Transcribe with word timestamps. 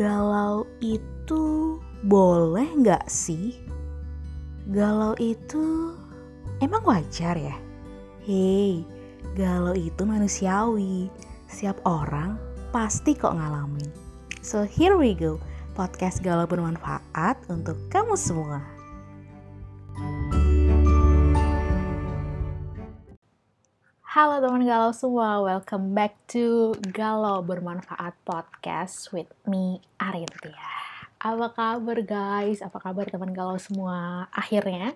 galau 0.00 0.64
itu 0.80 1.76
boleh 2.08 2.64
nggak 2.72 3.04
sih? 3.04 3.60
Galau 4.72 5.12
itu 5.20 5.92
emang 6.64 6.80
wajar 6.88 7.36
ya? 7.36 7.52
Hei, 8.24 8.80
galau 9.36 9.76
itu 9.76 10.00
manusiawi. 10.08 11.12
Setiap 11.52 11.84
orang 11.84 12.40
pasti 12.72 13.12
kok 13.12 13.36
ngalamin. 13.36 13.92
So 14.40 14.64
here 14.64 14.96
we 14.96 15.12
go, 15.12 15.36
podcast 15.76 16.24
galau 16.24 16.48
bermanfaat 16.48 17.36
untuk 17.52 17.76
kamu 17.92 18.16
semua. 18.16 18.64
Halo 24.20 24.36
teman 24.36 24.68
galau 24.68 24.92
semua, 24.92 25.40
welcome 25.40 25.96
back 25.96 26.12
to 26.28 26.76
Galau 26.92 27.40
Bermanfaat 27.40 28.12
Podcast 28.20 29.08
with 29.16 29.32
me, 29.48 29.80
Arintia. 29.96 30.60
Apa 31.16 31.48
kabar 31.48 32.04
guys? 32.04 32.60
Apa 32.60 32.84
kabar 32.84 33.08
teman 33.08 33.32
galau 33.32 33.56
semua? 33.56 34.28
Akhirnya, 34.28 34.92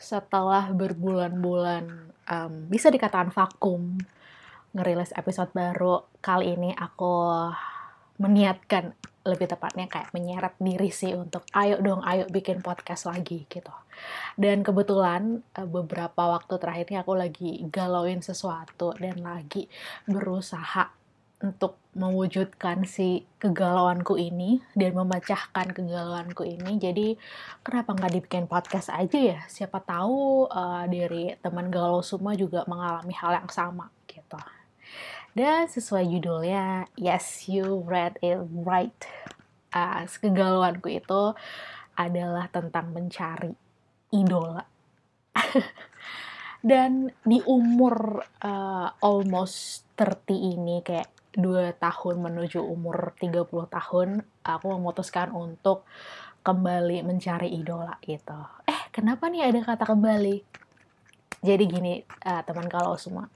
setelah 0.00 0.72
berbulan-bulan 0.72 1.84
um, 2.32 2.64
bisa 2.72 2.88
dikatakan 2.88 3.28
vakum, 3.28 4.00
ngerilis 4.72 5.12
episode 5.12 5.52
baru, 5.52 6.08
kali 6.24 6.56
ini 6.56 6.72
aku 6.72 7.28
meniatkan 8.16 8.96
lebih 9.26 9.50
tepatnya 9.50 9.90
kayak 9.90 10.14
menyeret 10.14 10.54
diri 10.62 10.90
sih 10.94 11.12
untuk 11.12 11.42
ayo 11.52 11.82
dong 11.82 12.00
ayo 12.06 12.24
bikin 12.30 12.62
podcast 12.62 13.10
lagi 13.10 13.44
gitu. 13.50 13.74
Dan 14.38 14.62
kebetulan 14.62 15.42
eh, 15.58 15.66
beberapa 15.66 16.38
waktu 16.38 16.54
terakhir 16.62 16.86
ini 16.88 16.96
aku 17.02 17.12
lagi 17.18 17.50
galauin 17.68 18.22
sesuatu 18.22 18.94
dan 18.96 19.18
lagi 19.20 19.66
berusaha 20.06 20.94
untuk 21.36 21.76
mewujudkan 21.92 22.88
si 22.88 23.28
kegalauanku 23.36 24.16
ini 24.16 24.64
dan 24.72 24.96
memecahkan 24.96 25.76
kegalauanku 25.76 26.48
ini. 26.48 26.80
Jadi 26.80 27.18
kenapa 27.60 27.92
nggak 27.92 28.12
dibikin 28.16 28.46
podcast 28.48 28.88
aja 28.88 29.36
ya? 29.36 29.40
Siapa 29.44 29.84
tahu 29.84 30.48
uh, 30.48 30.88
dari 30.88 31.36
teman 31.44 31.68
galau 31.68 32.00
semua 32.00 32.32
juga 32.32 32.64
mengalami 32.64 33.12
hal 33.12 33.44
yang 33.44 33.50
sama 33.52 33.92
gitu 34.08 34.40
dan 35.36 35.68
sesuai 35.68 36.08
judulnya, 36.08 36.88
yes, 36.96 37.44
you 37.44 37.84
read 37.84 38.16
it 38.24 38.40
right. 38.64 38.96
Uh, 39.68 40.08
kegalauanku 40.08 40.88
itu 40.88 41.36
adalah 41.92 42.48
tentang 42.48 42.96
mencari 42.96 43.52
idola. 44.16 44.64
Dan 46.64 47.12
di 47.20 47.44
umur 47.44 48.24
uh, 48.40 48.88
almost 49.04 49.84
30 50.00 50.56
ini, 50.56 50.80
kayak 50.80 51.12
2 51.36 51.76
tahun 51.76 52.16
menuju 52.16 52.64
umur 52.64 53.12
30 53.20 53.44
tahun, 53.68 54.24
aku 54.40 54.66
memutuskan 54.72 55.36
untuk 55.36 55.84
kembali 56.40 57.04
mencari 57.04 57.52
idola 57.52 58.00
gitu. 58.00 58.40
Eh, 58.64 58.88
kenapa 58.88 59.28
nih 59.28 59.52
ada 59.52 59.60
kata 59.60 59.84
kembali? 59.84 60.65
Jadi 61.46 61.64
gini 61.70 62.02
uh, 62.26 62.42
teman 62.42 62.66
kalau 62.66 62.98
semua. 62.98 63.30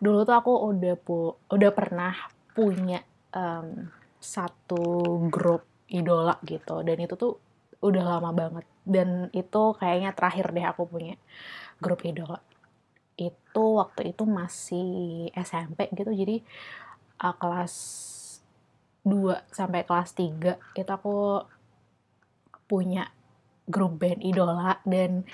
Dulu 0.00 0.24
tuh 0.24 0.32
aku 0.32 0.52
udah 0.72 0.96
pu 0.96 1.36
udah 1.52 1.70
pernah 1.76 2.16
punya 2.56 3.04
um, 3.36 3.92
satu 4.16 5.16
grup 5.28 5.68
idola 5.92 6.40
gitu. 6.40 6.80
Dan 6.80 7.04
itu 7.04 7.14
tuh 7.20 7.36
udah 7.84 8.16
lama 8.16 8.30
banget. 8.32 8.64
Dan 8.80 9.28
itu 9.36 9.62
kayaknya 9.76 10.16
terakhir 10.16 10.56
deh 10.56 10.64
aku 10.64 10.88
punya 10.88 11.20
grup 11.76 12.00
idola. 12.08 12.40
Itu 13.20 13.76
waktu 13.76 14.16
itu 14.16 14.24
masih 14.24 14.88
SMP 15.36 15.92
gitu. 15.92 16.08
Jadi 16.16 16.40
uh, 17.20 17.36
kelas 17.36 17.74
2 19.04 19.52
sampai 19.52 19.84
kelas 19.84 20.16
3 20.16 20.80
itu 20.80 20.90
aku 20.90 21.44
punya 22.64 23.12
grup 23.68 24.00
band 24.00 24.24
idola. 24.24 24.80
Dan 24.88 25.28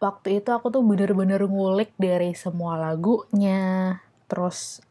waktu 0.00 0.44
itu 0.44 0.50
aku 0.52 0.68
tuh 0.68 0.84
bener-bener 0.84 1.40
ngulik 1.44 1.92
dari 1.96 2.36
semua 2.36 2.76
lagunya, 2.76 3.96
terus 4.28 4.84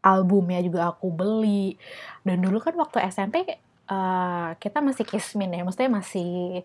albumnya 0.00 0.60
juga 0.64 0.92
aku 0.92 1.12
beli. 1.12 1.76
Dan 2.24 2.44
dulu 2.44 2.60
kan 2.60 2.76
waktu 2.76 3.04
SMP 3.08 3.44
uh, 3.44 3.52
eh, 3.92 4.48
kita 4.60 4.80
masih 4.80 5.04
kismin 5.04 5.52
ya, 5.52 5.64
maksudnya 5.64 5.92
masih 5.92 6.64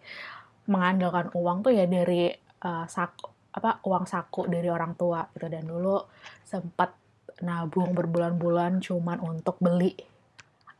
mengandalkan 0.69 1.33
uang 1.33 1.65
tuh 1.65 1.73
ya 1.73 1.89
dari 1.89 2.29
uh, 2.63 2.85
saku 2.85 3.33
apa 3.49 3.81
uang 3.81 4.05
saku 4.05 4.45
dari 4.45 4.69
orang 4.69 4.93
tua 4.93 5.25
gitu 5.33 5.49
dan 5.49 5.65
dulu 5.65 5.97
sempat 6.45 6.93
nabung 7.41 7.97
berbulan-bulan 7.97 8.77
cuman 8.77 9.17
untuk 9.25 9.57
beli 9.57 9.97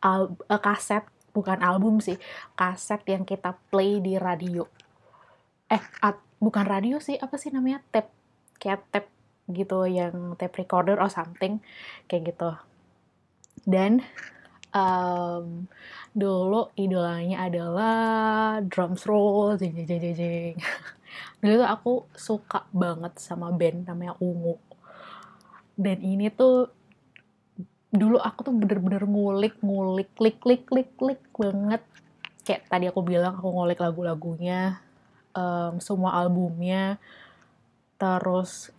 al 0.06 0.30
uh, 0.30 0.62
kaset 0.62 1.02
bukan 1.34 1.66
album 1.66 1.98
sih 1.98 2.22
kaset 2.54 3.02
yang 3.10 3.26
kita 3.26 3.58
play 3.74 3.98
di 3.98 4.22
radio 4.22 4.70
eh 5.66 5.82
at 6.06 6.29
bukan 6.40 6.66
radio 6.66 6.98
sih 7.04 7.20
apa 7.20 7.36
sih 7.36 7.52
namanya? 7.52 7.84
Tape. 7.92 8.12
Kayak 8.60 8.84
tape 8.92 9.12
gitu 9.50 9.86
yang 9.90 10.38
tape 10.38 10.56
recorder 10.62 10.98
or 10.98 11.10
something 11.12 11.60
kayak 12.06 12.34
gitu. 12.34 12.52
Dan 13.66 14.02
um, 14.74 15.68
dulu 16.14 16.74
idolanya 16.78 17.50
adalah 17.50 18.02
drums 18.66 19.06
roll 19.06 19.58
jeng 19.58 19.76
jeng 19.76 19.88
jeng 19.88 20.16
jeng. 20.16 20.56
Dulu 21.42 21.64
tuh 21.64 21.70
aku 21.70 21.94
suka 22.14 22.68
banget 22.76 23.16
sama 23.18 23.50
band 23.56 23.88
namanya 23.88 24.14
Ungu. 24.20 24.60
Dan 25.80 26.04
ini 26.04 26.28
tuh 26.30 26.68
dulu 27.90 28.22
aku 28.22 28.46
tuh 28.46 28.54
bener-bener 28.54 29.02
ngulik 29.08 29.58
ngulik 29.66 30.14
klik 30.14 30.38
klik 30.44 30.68
klik 30.68 30.92
klik 31.00 31.24
banget. 31.34 31.82
Kayak 32.44 32.68
tadi 32.68 32.86
aku 32.92 33.02
bilang 33.02 33.40
aku 33.40 33.50
ngulik 33.50 33.80
lagu-lagunya 33.80 34.84
um, 35.36 35.78
semua 35.78 36.20
albumnya 36.22 36.98
terus 38.00 38.72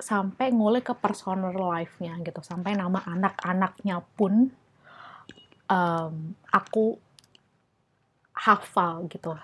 sampai 0.00 0.50
ngulik 0.50 0.90
ke 0.90 0.94
personal 0.96 1.52
life-nya 1.54 2.18
gitu. 2.22 2.40
Sampai 2.42 2.74
nama 2.74 3.02
anak-anaknya 3.04 4.02
pun 4.16 4.50
um, 5.70 6.14
aku 6.50 6.98
hafal 8.34 9.06
gitu. 9.10 9.36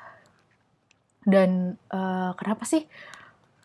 Dan 1.27 1.75
uh, 1.91 2.33
kenapa 2.39 2.65
sih 2.65 2.87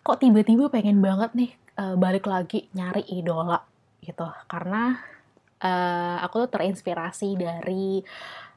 kok 0.02 0.18
tiba-tiba 0.18 0.70
pengen 0.74 0.98
banget 0.98 1.32
nih 1.38 1.52
uh, 1.78 1.96
balik 1.98 2.26
lagi 2.26 2.68
nyari 2.74 3.06
idola 3.10 3.62
gitu? 4.02 4.26
Karena 4.50 4.98
uh, 5.62 6.18
aku 6.26 6.46
tuh 6.46 6.52
terinspirasi 6.58 7.38
dari 7.38 8.02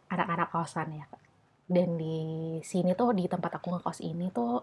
anak-anak 0.08 0.48
kosan 0.52 1.00
ya 1.00 1.06
dan 1.64 1.96
di 1.96 2.18
sini 2.60 2.92
tuh 2.92 3.16
di 3.16 3.24
tempat 3.24 3.56
aku 3.56 3.78
ngekos 3.78 4.04
ini 4.04 4.28
tuh 4.28 4.60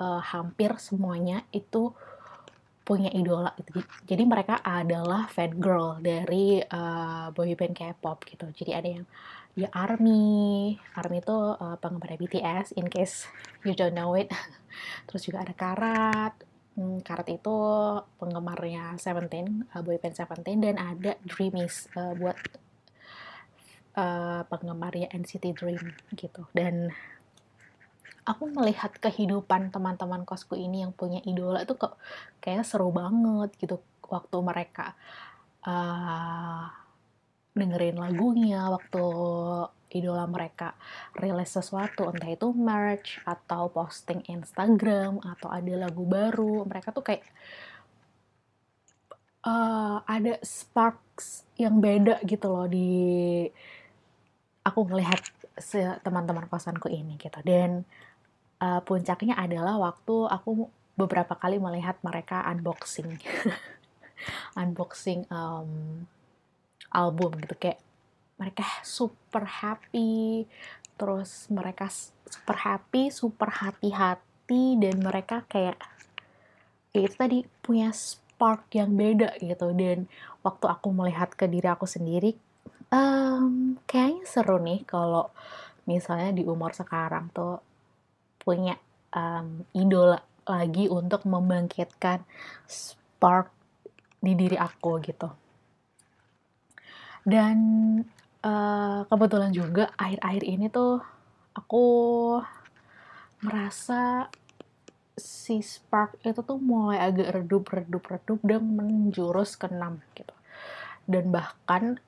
uh, 0.00 0.22
hampir 0.22 0.72
semuanya 0.80 1.44
itu 1.52 1.92
punya 2.88 3.12
idola 3.12 3.52
gitu. 3.60 3.84
Jadi 4.08 4.24
mereka 4.24 4.64
adalah 4.64 5.28
fan 5.28 5.60
girl 5.60 6.00
dari 6.00 6.56
uh, 6.64 7.28
boyband 7.36 7.76
K-pop 7.76 8.24
gitu. 8.24 8.48
Jadi 8.56 8.72
ada 8.72 8.88
yang 8.88 9.04
dia 9.52 9.68
ARMY, 9.74 10.78
ARMY 10.96 11.20
itu 11.20 11.36
uh, 11.36 11.76
penggemar 11.76 12.16
BTS 12.16 12.78
in 12.80 12.88
case 12.88 13.28
you 13.60 13.76
don't 13.76 13.92
know 13.92 14.16
it. 14.16 14.32
Terus 15.10 15.28
juga 15.28 15.44
ada 15.44 15.52
Karat, 15.52 16.32
hmm, 16.80 17.04
Karat 17.04 17.28
itu 17.28 17.56
penggemarnya 18.16 18.96
Seventeen, 18.96 19.68
uh, 19.76 19.84
boyband 19.84 20.16
Seventeen 20.16 20.64
dan 20.64 20.80
ada 20.80 21.20
Dreamies 21.28 21.92
uh, 21.92 22.16
buat 22.16 22.40
uh, 23.98 24.40
penggemarnya 24.46 25.10
NCT 25.10 25.58
Dream 25.58 25.82
gitu. 26.14 26.46
Dan 26.54 26.94
aku 28.22 28.46
melihat 28.54 28.94
kehidupan 28.94 29.74
teman-teman 29.74 30.22
kosku 30.22 30.54
ini 30.54 30.86
yang 30.86 30.94
punya 30.94 31.18
idola 31.26 31.66
itu 31.66 31.74
kok 31.74 31.98
kayak 32.38 32.62
seru 32.62 32.94
banget 32.94 33.50
gitu. 33.58 33.82
Waktu 34.08 34.38
mereka 34.40 34.94
uh, 35.66 36.70
dengerin 37.58 37.98
lagunya 37.98 38.70
waktu 38.70 39.02
idola 39.88 40.28
mereka 40.28 40.76
rilis 41.16 41.50
sesuatu 41.50 42.06
entah 42.06 42.28
itu 42.28 42.52
merch 42.52 43.18
atau 43.24 43.72
posting 43.72 44.20
Instagram 44.28 45.18
atau 45.24 45.48
ada 45.48 45.88
lagu 45.88 46.04
baru 46.04 46.62
mereka 46.68 46.92
tuh 46.92 47.02
kayak 47.02 47.24
uh, 49.48 50.04
ada 50.04 50.36
sparks 50.44 51.48
yang 51.56 51.80
beda 51.80 52.20
gitu 52.28 52.46
loh 52.52 52.68
di 52.68 53.48
aku 54.68 54.84
ngelihat 54.84 55.24
teman-teman 56.04 56.46
kosanku 56.46 56.92
ini 56.92 57.16
gitu. 57.18 57.40
Dan 57.42 57.82
uh, 58.62 58.80
puncaknya 58.84 59.34
adalah 59.34 59.80
waktu 59.80 60.28
aku 60.28 60.68
beberapa 60.98 61.34
kali 61.38 61.56
melihat 61.62 61.98
mereka 62.04 62.44
unboxing. 62.50 63.18
Unboxing 64.60 65.26
um, 65.30 66.04
album 66.90 67.38
gitu. 67.42 67.54
Kayak 67.58 67.80
mereka 68.38 68.66
super 68.86 69.42
happy 69.46 70.46
terus 70.98 71.46
mereka 71.46 71.86
super 72.26 72.58
happy 72.58 73.10
super 73.14 73.50
hati-hati 73.50 74.78
dan 74.78 74.98
mereka 74.98 75.46
kayak 75.46 75.78
itu 76.90 77.14
tadi 77.14 77.46
punya 77.62 77.94
spark 77.94 78.66
yang 78.74 78.94
beda 78.98 79.38
gitu. 79.38 79.70
Dan 79.74 80.10
waktu 80.42 80.66
aku 80.66 80.90
melihat 80.90 81.30
ke 81.34 81.46
diri 81.46 81.70
aku 81.70 81.86
sendiri 81.86 82.34
Um, 82.88 83.76
kayaknya 83.84 84.24
seru 84.24 84.56
nih 84.64 84.80
kalau 84.88 85.28
misalnya 85.84 86.32
di 86.32 86.44
umur 86.44 86.72
sekarang 86.72 87.28
tuh 87.36 87.60
punya 88.40 88.80
um, 89.12 89.64
idola 89.76 90.20
lagi 90.48 90.88
untuk 90.88 91.28
membangkitkan 91.28 92.24
spark 92.64 93.52
di 94.24 94.32
diri 94.32 94.56
aku 94.56 95.00
gitu. 95.04 95.28
Dan 97.28 97.56
uh, 98.40 99.04
kebetulan 99.04 99.52
juga 99.52 99.92
akhir-akhir 100.00 100.42
ini 100.48 100.66
tuh 100.72 101.04
aku 101.52 101.86
merasa 103.44 104.32
si 105.18 105.60
spark 105.60 106.22
itu 106.22 106.40
tuh 106.40 106.56
mulai 106.62 107.02
agak 107.02 107.34
redup 107.34 107.68
redup 107.74 108.04
redup 108.06 108.40
dan 108.46 108.62
menjurus 108.64 109.60
ke 109.60 109.68
6 109.68 109.76
gitu. 110.16 110.34
Dan 111.04 111.28
bahkan 111.28 112.00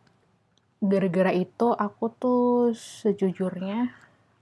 gara-gara 0.81 1.33
itu 1.37 1.77
aku 1.77 2.05
tuh 2.17 2.73
sejujurnya 2.73 3.93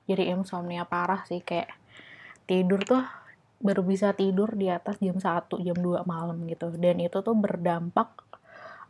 jadi 0.08 0.32
insomnia 0.32 0.88
parah 0.88 1.26
sih 1.29 1.44
kayak 1.44 1.69
tidur 2.49 2.81
tuh 2.81 3.05
baru 3.58 3.82
bisa 3.82 4.14
tidur 4.14 4.55
di 4.55 4.70
atas 4.70 4.96
jam 5.02 5.19
1, 5.19 5.50
jam 5.61 5.76
2 5.76 6.06
malam 6.06 6.38
gitu. 6.46 6.73
Dan 6.79 7.02
itu 7.02 7.20
tuh 7.20 7.37
berdampak 7.37 8.08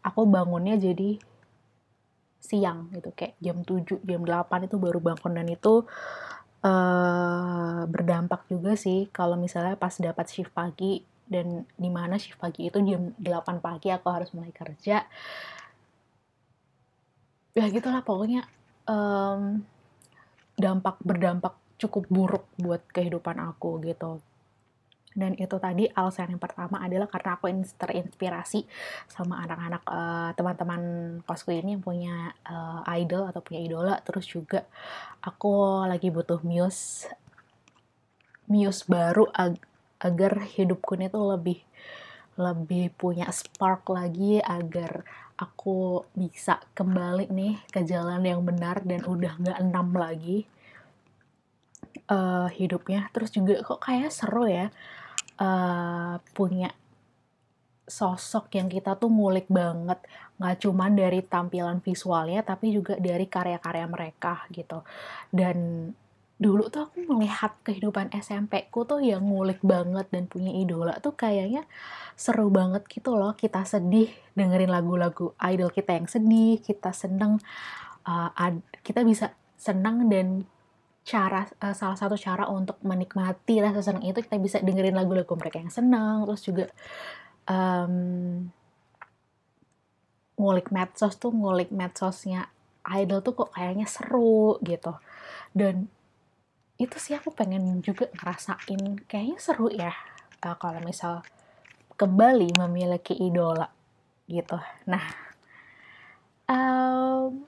aku 0.04 0.28
bangunnya 0.28 0.78
jadi 0.78 1.18
siang 2.38 2.92
gitu 2.94 3.10
kayak 3.16 3.34
jam 3.42 3.66
7, 3.66 3.98
jam 4.04 4.22
8 4.22 4.68
itu 4.68 4.76
baru 4.76 5.00
bangun. 5.00 5.32
Dan 5.34 5.48
itu 5.48 5.88
uh, 6.62 7.82
berdampak 7.88 8.46
juga 8.46 8.76
sih 8.76 9.08
kalau 9.10 9.34
misalnya 9.34 9.74
pas 9.74 9.96
dapat 9.96 10.28
shift 10.30 10.52
pagi. 10.52 11.02
Dan 11.28 11.68
di 11.76 11.92
mana 11.92 12.16
shift 12.16 12.40
pagi 12.40 12.68
itu 12.68 12.78
jam 12.84 13.12
8 13.16 13.64
pagi 13.64 13.90
aku 13.92 14.06
harus 14.08 14.30
mulai 14.36 14.52
kerja 14.52 15.04
ya 17.56 17.66
gitulah 17.72 18.04
pokoknya 18.04 18.44
um, 18.88 19.62
dampak 20.58 20.98
berdampak 21.04 21.54
cukup 21.78 22.04
buruk 22.10 22.44
buat 22.58 22.82
kehidupan 22.90 23.38
aku 23.38 23.78
gitu. 23.86 24.18
Dan 25.18 25.34
itu 25.34 25.56
tadi 25.58 25.90
alasan 25.90 26.30
yang 26.36 26.42
pertama 26.42 26.78
adalah 26.78 27.10
karena 27.10 27.34
aku 27.34 27.50
terinspirasi 27.50 28.62
sama 29.10 29.42
anak-anak 29.42 29.82
uh, 29.88 30.30
teman-teman 30.38 30.82
kosku 31.26 31.50
ini 31.50 31.74
yang 31.74 31.82
punya 31.82 32.30
uh, 32.46 32.86
idol 32.94 33.26
atau 33.26 33.42
punya 33.42 33.58
idola. 33.58 33.98
Terus 34.04 34.26
juga 34.30 34.62
aku 35.24 35.82
lagi 35.90 36.14
butuh 36.14 36.38
muse 36.46 37.10
muse 38.46 38.86
baru 38.86 39.26
ag 39.34 39.58
agar 39.98 40.46
hidupku 40.54 40.94
ini 40.94 41.10
tuh 41.10 41.34
lebih 41.34 41.58
lebih 42.38 42.94
punya 42.94 43.26
spark 43.34 43.90
lagi 43.90 44.38
agar 44.38 45.02
aku 45.38 46.02
bisa 46.18 46.58
kembali 46.74 47.30
nih 47.30 47.54
ke 47.70 47.86
jalan 47.86 48.26
yang 48.26 48.42
benar 48.42 48.82
dan 48.82 49.06
udah 49.06 49.38
nggak 49.38 49.58
enam 49.62 49.94
lagi 49.94 50.44
uh, 52.10 52.50
hidupnya. 52.50 53.06
Terus 53.14 53.30
juga 53.30 53.62
kok 53.62 53.78
kayak 53.78 54.10
seru 54.10 54.50
ya 54.50 54.66
uh, 55.38 56.18
punya 56.34 56.74
sosok 57.88 58.52
yang 58.58 58.68
kita 58.68 58.98
tuh 58.98 59.08
ngulik 59.08 59.46
banget. 59.46 60.02
Nggak 60.42 60.56
cuman 60.66 60.92
dari 60.98 61.20
tampilan 61.22 61.78
visualnya 61.80 62.42
tapi 62.42 62.74
juga 62.74 62.98
dari 62.98 63.30
karya-karya 63.30 63.86
mereka 63.86 64.42
gitu. 64.50 64.82
Dan 65.30 65.88
dulu 66.38 66.70
tuh 66.70 66.86
aku 66.86 67.02
melihat 67.10 67.58
kehidupan 67.66 68.14
SMP 68.14 68.70
ku 68.70 68.86
tuh 68.86 69.02
yang 69.02 69.26
ngulik 69.26 69.58
banget 69.66 70.06
dan 70.14 70.30
punya 70.30 70.54
idola 70.54 70.94
tuh 71.02 71.18
kayaknya 71.18 71.66
seru 72.14 72.46
banget 72.48 72.86
gitu 72.86 73.18
loh. 73.18 73.34
Kita 73.34 73.66
sedih 73.66 74.06
dengerin 74.38 74.70
lagu-lagu 74.70 75.34
idol 75.42 75.74
kita 75.74 75.98
yang 75.98 76.06
sedih 76.06 76.62
kita 76.62 76.94
seneng 76.94 77.42
uh, 78.06 78.30
kita 78.86 79.02
bisa 79.02 79.34
senang 79.58 80.06
dan 80.06 80.46
cara 81.02 81.50
uh, 81.58 81.74
salah 81.74 81.98
satu 81.98 82.14
cara 82.14 82.46
untuk 82.46 82.78
menikmati 82.86 83.58
rasa 83.58 83.82
senang 83.82 84.06
itu 84.06 84.22
kita 84.22 84.38
bisa 84.38 84.62
dengerin 84.62 84.94
lagu-lagu 84.94 85.34
mereka 85.34 85.58
yang 85.58 85.74
senang 85.74 86.22
terus 86.22 86.46
juga 86.46 86.70
um, 87.50 88.46
ngulik 90.38 90.70
medsos 90.70 91.18
tuh 91.18 91.34
ngulik 91.34 91.74
medsosnya 91.74 92.46
idol 92.86 93.20
tuh 93.20 93.34
kok 93.34 93.50
kayaknya 93.52 93.90
seru 93.90 94.56
gitu. 94.62 94.94
Dan 95.52 95.90
itu 96.78 96.96
sih 96.96 97.18
aku 97.18 97.34
pengen 97.34 97.82
juga 97.82 98.06
ngerasain. 98.14 99.02
Kayaknya 99.10 99.38
seru 99.42 99.68
ya 99.74 99.90
uh, 100.46 100.56
kalau 100.56 100.78
misal 100.86 101.26
kembali 101.98 102.54
memiliki 102.54 103.18
idola 103.18 103.66
gitu. 104.30 104.54
Nah 104.86 105.04
um, 106.46 107.42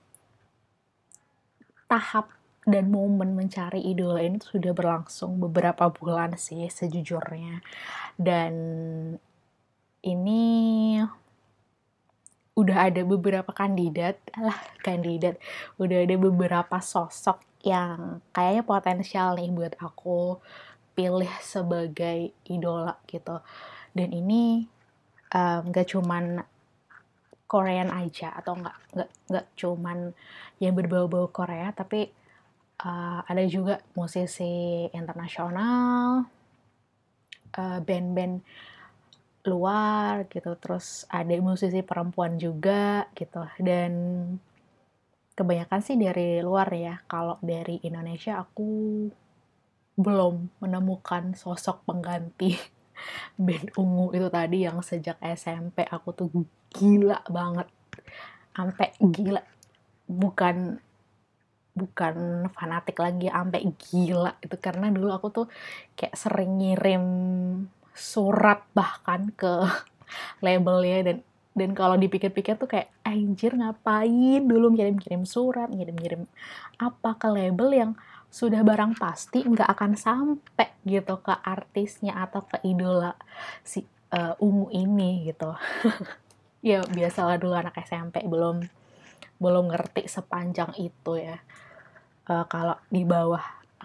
tahap 1.87 2.35
dan 2.67 2.91
momen 2.91 3.39
mencari 3.39 3.81
idola 3.87 4.21
ini 4.21 4.43
sudah 4.43 4.75
berlangsung 4.75 5.39
beberapa 5.39 5.87
bulan 5.95 6.35
sih 6.35 6.67
sejujurnya. 6.67 7.63
Dan 8.19 8.53
ini 10.03 10.43
udah 12.59 12.79
ada 12.91 13.07
beberapa 13.07 13.55
kandidat. 13.55 14.19
Lah 14.35 14.59
kandidat. 14.83 15.39
Udah 15.79 16.03
ada 16.03 16.19
beberapa 16.19 16.83
sosok 16.83 17.50
yang 17.61 18.25
kayaknya 18.33 18.65
potensial 18.65 19.37
nih 19.37 19.53
buat 19.53 19.75
aku 19.77 20.41
pilih 20.97 21.31
sebagai 21.41 22.33
idola 22.49 22.97
gitu. 23.09 23.41
Dan 23.93 24.13
ini 24.13 24.65
um, 25.35 25.63
gak 25.71 25.89
cuman 25.93 26.45
Korean 27.51 27.91
aja 27.91 28.31
atau 28.39 28.55
nggak 28.55 28.77
nggak 28.95 29.11
nggak 29.27 29.47
cuman 29.59 30.15
yang 30.63 30.71
berbau-bau 30.71 31.27
Korea 31.35 31.75
tapi 31.75 32.07
uh, 32.87 33.27
ada 33.27 33.43
juga 33.51 33.83
musisi 33.99 34.87
internasional 34.95 36.31
uh, 37.59 37.79
band-band 37.83 38.47
luar 39.51 40.31
gitu. 40.31 40.55
Terus 40.63 41.11
ada 41.11 41.33
musisi 41.43 41.83
perempuan 41.83 42.39
juga 42.39 43.11
gitu. 43.19 43.43
Dan 43.59 43.93
kebanyakan 45.41 45.81
sih 45.81 45.97
dari 45.97 46.45
luar 46.45 46.69
ya. 46.77 47.01
Kalau 47.09 47.41
dari 47.41 47.81
Indonesia 47.81 48.37
aku 48.37 49.09
belum 49.97 50.61
menemukan 50.61 51.33
sosok 51.33 51.89
pengganti 51.89 52.53
band 53.45 53.73
ungu 53.81 54.13
itu 54.13 54.29
tadi 54.29 54.69
yang 54.69 54.85
sejak 54.85 55.17
SMP 55.25 55.89
aku 55.89 56.13
tuh 56.13 56.29
gila 56.69 57.25
banget. 57.33 57.73
Sampai 58.53 58.93
gila. 59.01 59.41
Bukan 60.05 60.77
bukan 61.71 62.45
fanatik 62.53 62.99
lagi 62.99 63.31
sampai 63.31 63.63
gila 63.79 64.37
itu 64.43 64.57
karena 64.59 64.91
dulu 64.91 65.15
aku 65.15 65.29
tuh 65.33 65.47
kayak 65.95 66.19
sering 66.19 66.59
ngirim 66.61 67.05
surat 67.95 68.67
bahkan 68.75 69.31
ke 69.33 69.65
labelnya 70.45 70.99
dan 71.07 71.17
dan 71.61 71.77
kalau 71.77 72.01
dipikir-pikir 72.01 72.57
tuh 72.57 72.65
kayak 72.65 72.89
anjir 73.05 73.53
ngapain 73.53 74.41
dulu 74.41 74.73
ngirim-ngirim 74.73 75.29
surat 75.29 75.69
ngirim-ngirim 75.69 76.25
apa 76.81 77.21
ke 77.21 77.29
label 77.29 77.69
yang 77.69 77.93
sudah 78.33 78.65
barang 78.65 78.97
pasti 78.97 79.45
nggak 79.45 79.69
akan 79.69 79.93
sampai 79.99 80.73
gitu 80.89 81.21
ke 81.21 81.35
artisnya 81.45 82.17
atau 82.17 82.49
ke 82.49 82.63
idola 82.65 83.13
si 83.61 83.85
uh, 84.15 84.39
ungu 84.41 84.73
ini 84.73 85.29
gitu. 85.29 85.53
Ya 86.61 86.85
biasalah 86.85 87.41
dulu 87.41 87.57
anak 87.57 87.73
SMP 87.89 88.21
belum 88.21 88.61
belum 89.41 89.73
ngerti 89.73 90.05
sepanjang 90.05 90.77
itu 90.77 91.17
ya. 91.17 91.41
Uh, 92.29 92.45
kalau 92.53 92.77
di 92.93 93.01
bawah 93.01 93.41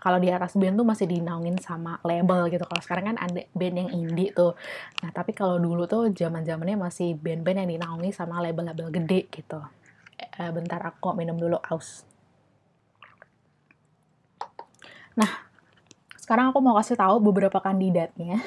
kalau 0.05 0.21
di 0.21 0.29
atas 0.29 0.53
band 0.53 0.77
tuh 0.77 0.85
masih 0.85 1.09
dinaungin 1.09 1.57
sama 1.57 1.97
label 2.05 2.45
gitu. 2.53 2.61
Kalau 2.61 2.77
sekarang 2.85 3.09
kan 3.09 3.17
ada 3.17 3.41
band 3.57 3.75
yang 3.81 3.89
indie 3.89 4.29
tuh. 4.29 4.53
Nah, 5.01 5.09
tapi 5.09 5.33
kalau 5.33 5.57
dulu 5.57 5.89
tuh 5.89 6.13
zaman-zamannya 6.13 6.77
masih 6.77 7.17
band-band 7.17 7.65
yang 7.65 7.69
dinaungi 7.73 8.13
sama 8.13 8.37
label-label 8.37 8.93
gede 8.93 9.25
gitu. 9.33 9.65
E, 10.21 10.45
bentar 10.53 10.77
aku 10.85 11.09
minum 11.17 11.33
dulu 11.33 11.57
aus. 11.73 12.05
Nah, 15.17 15.41
sekarang 16.21 16.53
aku 16.53 16.61
mau 16.61 16.77
kasih 16.77 17.01
tahu 17.01 17.17
beberapa 17.25 17.57
kandidatnya. 17.57 18.45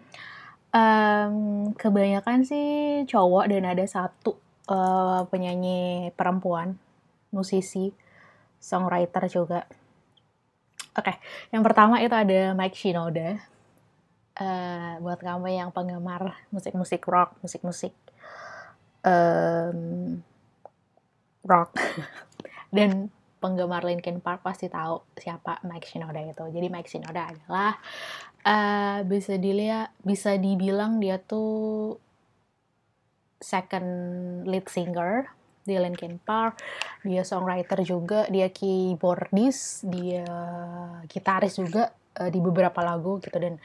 um, 0.72 1.68
kebanyakan 1.76 2.48
sih 2.48 3.04
cowok 3.04 3.44
dan 3.52 3.76
ada 3.76 3.84
satu 3.84 4.40
uh, 4.72 5.28
penyanyi 5.28 6.16
perempuan, 6.16 6.80
musisi, 7.28 7.92
songwriter 8.56 9.28
juga 9.28 9.68
Oke, 10.98 11.14
okay. 11.14 11.16
yang 11.54 11.62
pertama 11.62 12.02
itu 12.02 12.10
ada 12.10 12.58
Mike 12.58 12.74
Shinoda. 12.74 13.38
Uh, 14.34 14.98
buat 14.98 15.22
kamu 15.22 15.46
yang 15.54 15.70
penggemar 15.70 16.34
musik-musik 16.50 17.06
rock, 17.06 17.38
musik-musik 17.38 17.94
um, 19.06 20.18
rock, 21.46 21.78
dan 22.74 23.14
penggemar 23.38 23.86
Linkin 23.86 24.18
Park 24.18 24.42
pasti 24.42 24.66
tahu 24.66 25.06
siapa 25.14 25.62
Mike 25.62 25.86
Shinoda 25.86 26.18
itu. 26.18 26.42
Jadi 26.50 26.66
Mike 26.66 26.90
Shinoda 26.90 27.30
adalah 27.30 27.78
uh, 28.42 29.06
bisa 29.06 29.38
dilihat, 29.38 29.94
bisa 30.02 30.34
dibilang 30.34 30.98
dia 30.98 31.22
tuh 31.22 31.94
second 33.38 33.86
lead 34.50 34.66
singer 34.66 35.30
dia 35.68 35.84
Linkin 35.84 36.16
Park 36.16 36.64
dia 37.04 37.20
songwriter 37.22 37.84
juga 37.84 38.24
dia 38.32 38.48
keyboardist 38.48 39.84
dia 39.84 40.24
gitaris 41.06 41.60
juga 41.60 41.92
uh, 42.18 42.30
di 42.30 42.40
beberapa 42.42 42.82
lagu 42.82 43.22
gitu. 43.22 43.38
Dan 43.38 43.56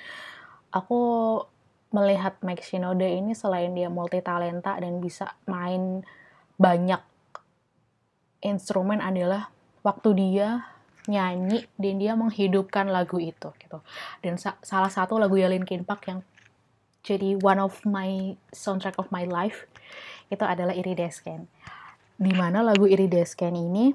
aku 0.69 1.01
melihat 1.93 2.38
Mike 2.41 2.65
Shinoda 2.65 3.05
ini 3.05 3.38
selain 3.38 3.74
dia 3.74 3.89
multi 3.89 4.22
talenta 4.22 4.77
dan 4.77 4.98
bisa 4.98 5.38
main 5.45 6.01
banyak 6.57 7.01
instrumen 8.41 9.01
adalah 9.01 9.50
waktu 9.86 10.10
dia 10.17 10.65
nyanyi 11.05 11.67
dan 11.75 11.95
dia 12.00 12.13
menghidupkan 12.15 12.89
lagu 12.89 13.19
itu 13.19 13.51
gitu. 13.60 13.79
Dan 14.24 14.39
sa 14.39 14.57
salah 14.63 14.89
satu 14.89 15.22
lagu 15.22 15.38
ya 15.38 15.50
Linkin 15.51 15.86
Park 15.86 16.10
yang 16.10 16.19
jadi 17.03 17.36
one 17.43 17.60
of 17.60 17.83
my 17.83 18.39
soundtrack 18.55 18.95
of 18.95 19.12
my 19.12 19.27
life 19.27 19.67
itu 20.31 20.41
adalah 20.41 20.72
Iridescan 20.72 21.51
di 22.17 22.32
mana 22.34 22.62
lagu 22.62 22.86
Iridescan 22.86 23.53
ini 23.53 23.93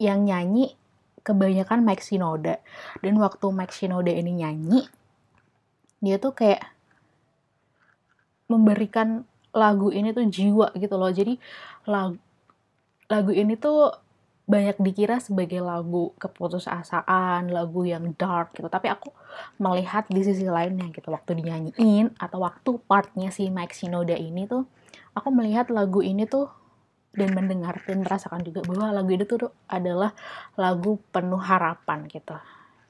yang 0.00 0.24
nyanyi 0.24 0.72
kebanyakan 1.20 1.84
Mike 1.84 2.04
Shinoda 2.04 2.58
dan 3.04 3.14
waktu 3.20 3.46
Mike 3.52 3.74
Shinoda 3.76 4.10
ini 4.10 4.40
nyanyi 4.40 4.88
dia 6.00 6.16
tuh 6.16 6.32
kayak 6.32 6.64
memberikan 8.48 9.28
lagu 9.52 9.92
ini 9.92 10.16
tuh 10.16 10.24
jiwa 10.26 10.72
gitu 10.78 10.94
loh 10.96 11.12
jadi 11.12 11.36
lagu 11.84 12.16
lagu 13.10 13.34
ini 13.34 13.58
tuh 13.58 13.90
banyak 14.50 14.82
dikira 14.82 15.22
sebagai 15.22 15.62
lagu 15.62 16.10
keputusasaan, 16.18 17.54
lagu 17.54 17.86
yang 17.86 18.10
dark 18.18 18.50
gitu. 18.58 18.66
Tapi 18.66 18.90
aku 18.90 19.14
melihat 19.62 20.10
di 20.10 20.26
sisi 20.26 20.42
lainnya 20.50 20.90
gitu. 20.90 21.06
Waktu 21.14 21.38
dinyanyiin 21.38 22.18
atau 22.18 22.42
waktu 22.42 22.82
partnya 22.90 23.30
si 23.30 23.46
Mike 23.46 23.78
Shinoda 23.78 24.18
ini 24.18 24.50
tuh, 24.50 24.66
aku 25.14 25.30
melihat 25.30 25.70
lagu 25.70 26.02
ini 26.02 26.26
tuh 26.26 26.50
dan 27.10 27.34
mendengar 27.34 27.82
dan 27.82 28.06
merasakan 28.06 28.46
juga 28.46 28.62
bahwa 28.62 28.94
lagu 28.94 29.10
ini 29.10 29.26
tuh 29.26 29.50
adalah 29.66 30.14
lagu 30.54 31.02
penuh 31.10 31.42
harapan 31.42 32.06
gitu. 32.06 32.38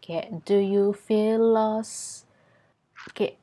Kayak 0.05 0.45
Do 0.45 0.59
You 0.61 0.93
Feel 0.93 1.41
Lost? 1.41 2.29
Kayak 3.17 3.41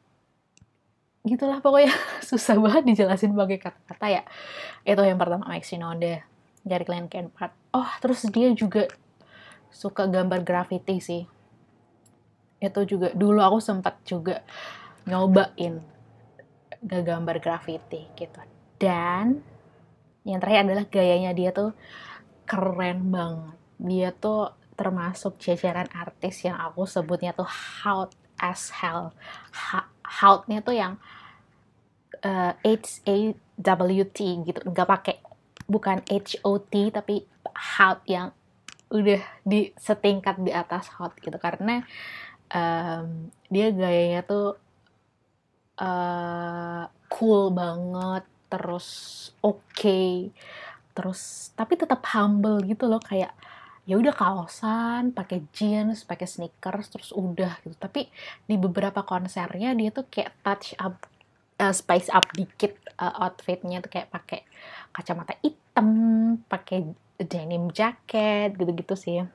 gitulah 1.25 1.59
pokoknya 1.59 1.91
susah 2.29 2.55
banget 2.61 2.93
dijelasin 2.93 3.33
pakai 3.33 3.57
kata-kata 3.57 4.07
ya. 4.09 4.23
Itu 4.85 5.01
yang 5.01 5.17
pertama 5.17 5.49
Mike 5.49 5.65
Shinoda 5.65 6.21
dari 6.61 6.83
Glenn 6.85 7.09
Kenpat. 7.09 7.51
Oh, 7.73 7.89
terus 7.97 8.21
dia 8.29 8.53
juga 8.53 8.85
suka 9.73 10.05
gambar 10.05 10.45
graffiti 10.45 11.01
sih. 11.01 11.23
Itu 12.61 12.85
juga 12.85 13.13
dulu 13.17 13.41
aku 13.41 13.57
sempat 13.61 14.01
juga 14.05 14.45
nyobain 15.09 15.81
gak 16.85 17.03
gambar 17.03 17.37
graffiti 17.41 18.05
gitu. 18.13 18.39
Dan 18.77 19.56
yang 20.27 20.43
terakhir 20.43 20.67
adalah 20.67 20.85
gayanya 20.91 21.31
dia 21.31 21.55
tuh 21.55 21.71
keren 22.43 23.07
banget. 23.07 23.57
Dia 23.79 24.09
tuh 24.11 24.51
termasuk 24.75 25.39
jajaran 25.39 25.87
artis 25.95 26.43
yang 26.43 26.59
aku 26.59 26.83
sebutnya 26.83 27.31
tuh 27.31 27.47
hot 27.47 28.11
as 28.37 28.69
hell. 28.75 29.15
Ha 29.55 29.87
Houtnya 30.07 30.63
tuh 30.63 30.71
yang 30.71 30.95
uh, 32.23 32.53
H 32.63 33.03
A 33.03 33.35
W 33.59 34.03
T 34.07 34.19
gitu, 34.47 34.59
nggak 34.63 34.87
pakai 34.87 35.15
bukan 35.67 35.99
HOT 36.07 36.73
tapi 36.95 37.27
hot 37.51 37.99
yang 38.07 38.31
udah 38.87 39.19
di 39.43 39.75
setingkat 39.75 40.39
di 40.39 40.55
atas 40.55 40.87
hot 40.95 41.11
gitu 41.19 41.35
karena 41.35 41.83
um, 42.55 43.27
dia 43.51 43.75
gayanya 43.75 44.23
tuh 44.23 44.55
uh, 45.75 46.87
cool 47.11 47.51
banget 47.51 48.23
terus 48.47 48.87
oke 49.43 49.63
okay, 49.71 50.31
terus 50.95 51.51
tapi 51.53 51.75
tetap 51.75 52.03
humble 52.11 52.63
gitu 52.63 52.87
loh 52.87 52.99
kayak 52.99 53.31
ya 53.87 53.95
udah 53.95 54.11
kaosan 54.11 55.15
pakai 55.15 55.47
jeans 55.55 56.03
pakai 56.03 56.27
sneakers 56.27 56.91
terus 56.91 57.11
udah 57.15 57.55
gitu 57.63 57.75
tapi 57.79 58.11
di 58.43 58.59
beberapa 58.59 59.03
konsernya 59.07 59.71
dia 59.75 59.95
tuh 59.95 60.07
kayak 60.11 60.35
touch 60.43 60.75
up 60.75 61.07
uh, 61.61 61.73
spice 61.73 62.09
up 62.13 62.25
dikit 62.33 62.77
uh, 63.01 63.25
outfitnya 63.27 63.81
tuh 63.81 63.91
kayak 63.91 64.09
pakai 64.13 64.45
kacamata 64.93 65.37
hitam, 65.41 65.89
pakai 66.49 66.85
denim 67.21 67.69
jacket 67.73 68.53
gitu-gitu 68.57 68.95
sih. 68.97 69.25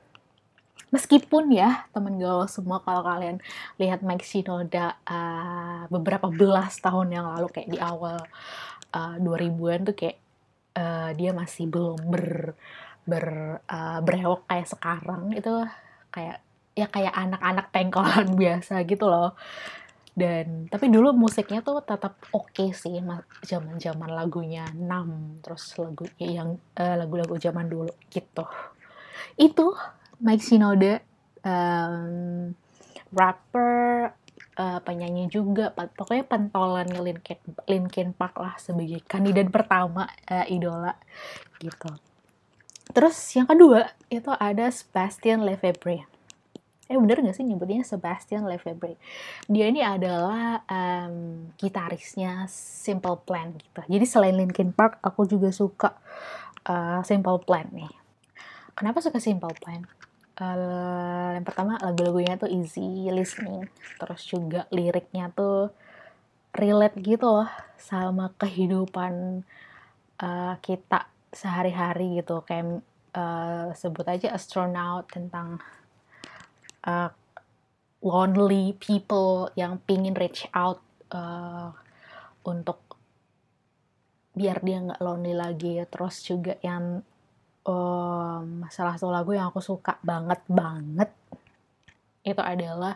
Meskipun 0.93 1.49
ya 1.49 1.89
temen 1.89 2.21
gaul 2.21 2.45
semua 2.45 2.77
kalau 2.85 3.01
kalian 3.01 3.41
lihat 3.81 4.05
Mike 4.05 4.21
Shinoda 4.21 4.93
uh, 5.09 5.89
beberapa 5.89 6.29
belas 6.29 6.77
tahun 6.77 7.17
yang 7.17 7.25
lalu 7.33 7.49
kayak 7.49 7.69
di 7.73 7.79
awal 7.81 8.21
uh, 8.93 9.17
2000-an 9.19 9.81
tuh 9.89 9.95
kayak 9.97 10.17
uh, 10.77 11.09
dia 11.17 11.33
masih 11.33 11.69
belum 11.69 11.99
ber 12.07 12.53
ber 13.03 13.25
uh, 13.67 13.99
berewok 13.99 14.47
kayak 14.47 14.67
sekarang 14.69 15.35
itu 15.35 15.51
kayak 16.13 16.39
ya 16.73 16.87
kayak 16.89 17.13
anak-anak 17.13 17.67
pengkolan 17.69 18.29
biasa 18.41 18.85
gitu 18.87 19.05
loh. 19.09 19.35
Dan 20.13 20.69
tapi 20.69 20.93
dulu 20.93 21.09
musiknya 21.09 21.65
tuh 21.65 21.81
tetap 21.81 22.21
oke 22.37 22.53
okay 22.53 22.69
sih 22.69 23.01
zaman 23.41 23.81
zaman 23.81 24.09
lagunya 24.13 24.69
6 24.69 25.41
terus 25.41 25.73
lagu 25.81 26.05
yang 26.21 26.61
uh, 26.77 26.95
lagu-lagu 27.01 27.33
zaman 27.41 27.65
dulu 27.65 27.89
gitu. 28.13 28.45
Itu 29.33 29.73
Mike 30.21 30.45
Shinoda 30.45 31.01
um, 31.41 32.53
rapper 33.09 34.13
uh, 34.57 34.79
penyanyi 34.81 35.29
juga 35.29 35.73
pokoknya 35.73 36.25
pentolan 36.25 36.89
Linkin 36.89 37.39
Linkin 37.65 38.09
Park 38.13 38.37
lah 38.41 38.55
sebagai 38.57 39.01
kandidat 39.05 39.49
pertama 39.49 40.09
uh, 40.29 40.45
idola 40.49 40.97
gitu. 41.61 41.89
Terus 42.93 43.15
yang 43.33 43.47
kedua 43.47 43.89
itu 44.11 44.29
ada 44.35 44.67
Sebastian 44.69 45.47
Lefebvre. 45.47 46.05
Eh 46.91 46.99
bener 46.99 47.23
gak 47.23 47.39
sih 47.39 47.47
nyebutnya 47.47 47.81
Sebastian 47.87 48.43
Lefebvre? 48.43 48.99
Dia 49.47 49.71
ini 49.71 49.79
adalah 49.79 50.61
um, 50.67 51.47
gitarisnya 51.55 52.45
Simple 52.51 53.23
Plan 53.23 53.55
gitu. 53.55 53.81
Jadi 53.87 54.05
selain 54.05 54.35
Linkin 54.35 54.75
Park 54.75 54.99
aku 54.99 55.23
juga 55.25 55.49
suka 55.49 55.95
uh, 56.67 56.99
Simple 57.01 57.39
Plan 57.47 57.71
nih. 57.71 57.89
Kenapa 58.75 58.99
suka 58.99 59.17
Simple 59.17 59.55
Plan 59.57 59.87
uh, 60.39 61.29
yang 61.37 61.45
pertama 61.45 61.77
lagu-lagunya 61.81 62.39
tuh 62.39 62.49
easy 62.49 63.09
listening. 63.11 63.69
Terus 64.01 64.21
juga 64.25 64.65
liriknya 64.73 65.29
tuh 65.33 65.69
relate 66.53 66.97
gitu 67.01 67.25
loh 67.41 67.49
sama 67.77 68.29
kehidupan 68.37 69.43
uh, 70.21 70.55
kita 70.61 71.09
sehari-hari 71.33 72.21
gitu. 72.21 72.41
Kayak 72.45 72.81
uh, 73.17 73.73
sebut 73.73 74.05
aja 74.05 74.33
astronaut 74.33 75.09
tentang 75.09 75.61
uh, 76.85 77.09
lonely 78.03 78.75
people 78.77 79.49
yang 79.55 79.79
pingin 79.85 80.13
reach 80.13 80.45
out 80.53 80.83
uh, 81.13 81.71
untuk 82.43 82.81
biar 84.33 84.61
dia 84.65 84.81
nggak 84.81 85.01
lonely 85.01 85.33
lagi. 85.33 85.81
Terus 85.89 86.25
juga 86.25 86.57
yang 86.61 87.05
um, 87.67 88.67
salah 88.67 88.95
satu 88.95 89.11
lagu 89.11 89.31
yang 89.35 89.49
aku 89.51 89.59
suka 89.63 89.99
banget 90.03 90.39
banget 90.47 91.09
itu 92.23 92.39
adalah 92.39 92.95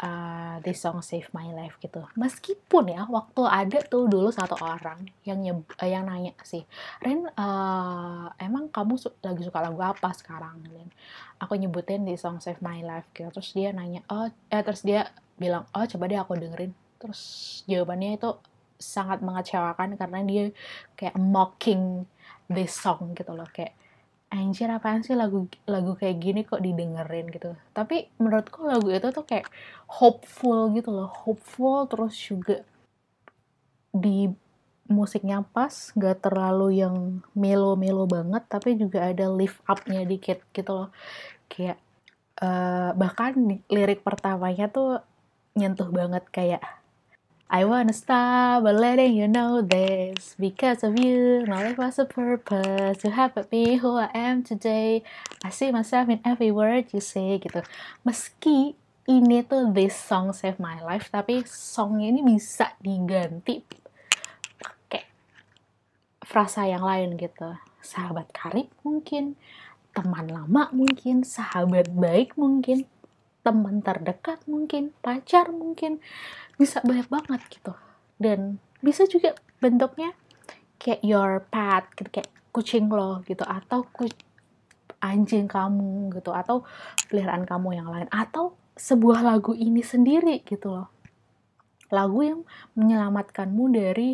uh, 0.00 0.56
this 0.64 0.80
song 0.80 1.02
save 1.04 1.28
my 1.34 1.50
life 1.52 1.76
gitu. 1.82 2.00
Meskipun 2.16 2.94
ya 2.94 3.04
waktu 3.04 3.42
ada 3.44 3.78
tuh 3.84 4.08
dulu 4.08 4.32
satu 4.32 4.56
orang 4.60 5.08
yang 5.26 5.42
nyeb 5.42 5.64
uh, 5.78 5.88
yang 5.88 6.08
nanya 6.08 6.32
sih 6.42 6.64
Ren 7.02 7.28
uh, 7.28 8.26
emang 8.40 8.72
kamu 8.72 8.94
su 8.96 9.12
lagi 9.20 9.44
suka 9.44 9.60
lagu 9.60 9.80
apa 9.82 10.10
sekarang? 10.16 10.64
Dan 10.64 10.88
aku 11.42 11.58
nyebutin 11.58 12.08
di 12.08 12.16
song 12.16 12.40
save 12.40 12.62
my 12.64 12.80
life 12.80 13.08
gitu. 13.12 13.28
Terus 13.32 13.50
dia 13.52 13.70
nanya 13.74 14.00
oh 14.08 14.30
eh 14.48 14.62
terus 14.64 14.84
dia 14.84 15.10
bilang 15.36 15.68
oh 15.74 15.84
coba 15.84 16.04
deh 16.08 16.18
aku 16.18 16.38
dengerin. 16.38 16.72
Terus 16.98 17.20
jawabannya 17.68 18.18
itu 18.18 18.30
sangat 18.78 19.18
mengecewakan 19.26 19.98
karena 19.98 20.22
dia 20.22 20.44
kayak 20.94 21.18
mocking 21.18 22.06
this 22.48 22.72
song 22.72 23.12
gitu 23.12 23.32
loh 23.36 23.46
kayak 23.52 23.76
anjir 24.28 24.68
apaan 24.68 25.00
sih 25.00 25.16
lagu 25.16 25.48
lagu 25.64 25.96
kayak 25.96 26.16
gini 26.20 26.40
kok 26.44 26.60
didengerin? 26.60 27.32
gitu. 27.32 27.56
Tapi 27.72 28.12
menurutku 28.20 28.64
lagu 28.64 28.92
itu 28.92 29.08
tuh 29.08 29.24
kayak 29.24 29.48
hopeful 29.88 30.68
gitu 30.76 30.92
loh 30.92 31.08
hopeful 31.08 31.88
terus 31.88 32.16
juga 32.16 32.60
di 33.88 34.28
musiknya 34.88 35.44
pas 35.44 35.92
gak 35.96 36.24
terlalu 36.24 36.80
yang 36.80 37.20
melo-melo 37.36 38.08
banget 38.08 38.40
tapi 38.48 38.76
juga 38.76 39.04
ada 39.12 39.28
lift 39.28 39.60
upnya 39.68 40.04
dikit 40.04 40.44
gitu 40.52 40.72
loh. 40.72 40.88
Kayak 41.48 41.80
uh, 42.40 42.92
bahkan 42.96 43.32
lirik 43.68 44.04
pertamanya 44.04 44.68
tuh 44.68 45.00
nyentuh 45.56 45.88
banget 45.88 46.24
kayak 46.28 46.62
I 47.48 47.64
wanna 47.64 47.96
stop 47.96 48.68
by 48.68 48.76
letting 48.76 49.16
you 49.16 49.24
know 49.24 49.64
this 49.64 50.36
Because 50.36 50.84
of 50.84 51.00
you, 51.00 51.48
my 51.48 51.72
life 51.72 51.80
was 51.80 51.98
a 51.98 52.04
purpose. 52.04 53.00
To 53.00 53.08
help 53.08 53.40
me 53.48 53.80
who 53.80 53.96
I 53.96 54.12
am 54.12 54.44
today. 54.44 55.00
I 55.40 55.48
see 55.48 55.72
myself 55.72 56.12
in 56.12 56.20
every 56.28 56.52
word 56.52 56.92
you 56.92 57.00
say 57.00 57.40
gitu. 57.40 57.64
Meski 58.04 58.76
ini 59.08 59.40
tuh 59.48 59.72
this 59.72 59.96
song 59.96 60.36
save 60.36 60.60
my 60.60 60.76
life 60.84 61.08
Tapi 61.08 61.40
songnya 61.48 62.12
ini 62.12 62.20
bisa 62.20 62.76
diganti 62.84 63.64
pakai 64.60 65.08
frasa 66.28 66.68
yang 66.68 66.84
lain 66.84 67.16
gitu. 67.16 67.56
Sahabat 67.80 68.28
karib 68.36 68.68
mungkin 68.84 69.40
teman 69.96 70.28
lama 70.28 70.68
mungkin 70.76 71.24
sahabat 71.24 71.88
baik 71.96 72.36
mungkin 72.36 72.84
teman 73.46 73.80
terdekat 73.80 74.42
mungkin 74.50 74.92
pacar 75.00 75.50
mungkin 75.54 76.02
bisa 76.58 76.82
banyak 76.82 77.08
banget 77.08 77.40
gitu. 77.50 77.72
Dan 78.18 78.58
bisa 78.82 79.06
juga 79.06 79.34
bentuknya 79.58 80.14
kayak 80.78 81.02
your 81.02 81.42
pet 81.50 81.84
gitu 81.98 82.08
kayak 82.10 82.30
kucing 82.54 82.86
lo 82.90 83.22
gitu 83.26 83.42
atau 83.42 83.86
anjing 84.98 85.46
kamu 85.46 86.10
gitu 86.18 86.34
atau 86.34 86.66
peliharaan 87.06 87.46
kamu 87.46 87.78
yang 87.78 87.88
lain 87.90 88.10
atau 88.10 88.54
sebuah 88.78 89.22
lagu 89.26 89.54
ini 89.54 89.82
sendiri 89.82 90.42
gitu 90.46 90.74
loh. 90.74 90.88
Lagu 91.90 92.20
yang 92.22 92.40
menyelamatkanmu 92.78 93.64
dari 93.74 94.10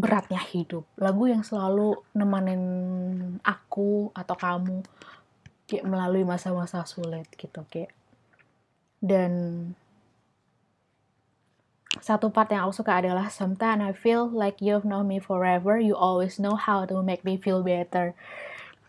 beratnya 0.00 0.40
hidup. 0.40 0.88
Lagu 0.96 1.28
yang 1.28 1.44
selalu 1.44 1.98
nemanin 2.16 2.62
aku 3.44 4.14
atau 4.16 4.36
kamu 4.38 4.80
kayak 5.70 5.86
melalui 5.86 6.26
masa-masa 6.26 6.82
sulit 6.82 7.30
gitu 7.38 7.62
kayak. 7.70 7.94
Dan 8.98 9.32
satu 12.02 12.34
part 12.34 12.50
yang 12.50 12.66
aku 12.66 12.82
suka 12.82 12.98
adalah 12.98 13.30
sometimes 13.30 13.82
I 13.82 13.94
feel 13.94 14.26
like 14.26 14.58
you've 14.58 14.86
known 14.86 15.10
me 15.10 15.18
forever 15.18 15.74
you 15.78 15.98
always 15.98 16.38
know 16.38 16.54
how 16.54 16.82
to 16.86 16.98
make 17.06 17.22
me 17.22 17.38
feel 17.38 17.62
better. 17.62 18.18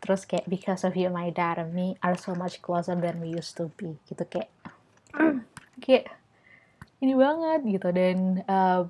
Terus 0.02 0.26
kayak 0.26 0.50
because 0.50 0.82
of 0.82 0.98
you 0.98 1.14
my 1.14 1.30
dad 1.30 1.62
and 1.62 1.78
me 1.78 2.02
are 2.02 2.18
so 2.18 2.34
much 2.34 2.66
closer 2.66 2.98
than 2.98 3.22
we 3.22 3.30
used 3.30 3.54
to 3.62 3.70
be 3.78 4.02
gitu 4.10 4.26
kayak. 4.26 4.50
Kayak 5.82 6.14
ini 7.02 7.14
banget 7.18 7.60
gitu. 7.66 7.90
Dan 7.90 8.46
uh, 8.46 8.86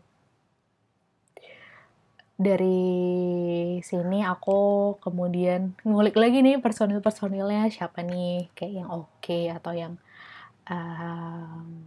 dari 2.42 3.78
sini 3.86 4.26
aku 4.26 4.98
kemudian 4.98 5.78
ngulik 5.86 6.18
lagi 6.18 6.42
nih 6.42 6.58
personil-personilnya 6.58 7.70
siapa 7.70 8.02
nih 8.02 8.50
kayak 8.58 8.74
yang 8.82 8.90
oke 8.90 9.14
okay, 9.22 9.54
atau 9.54 9.78
yang 9.78 9.94
um, 10.66 11.86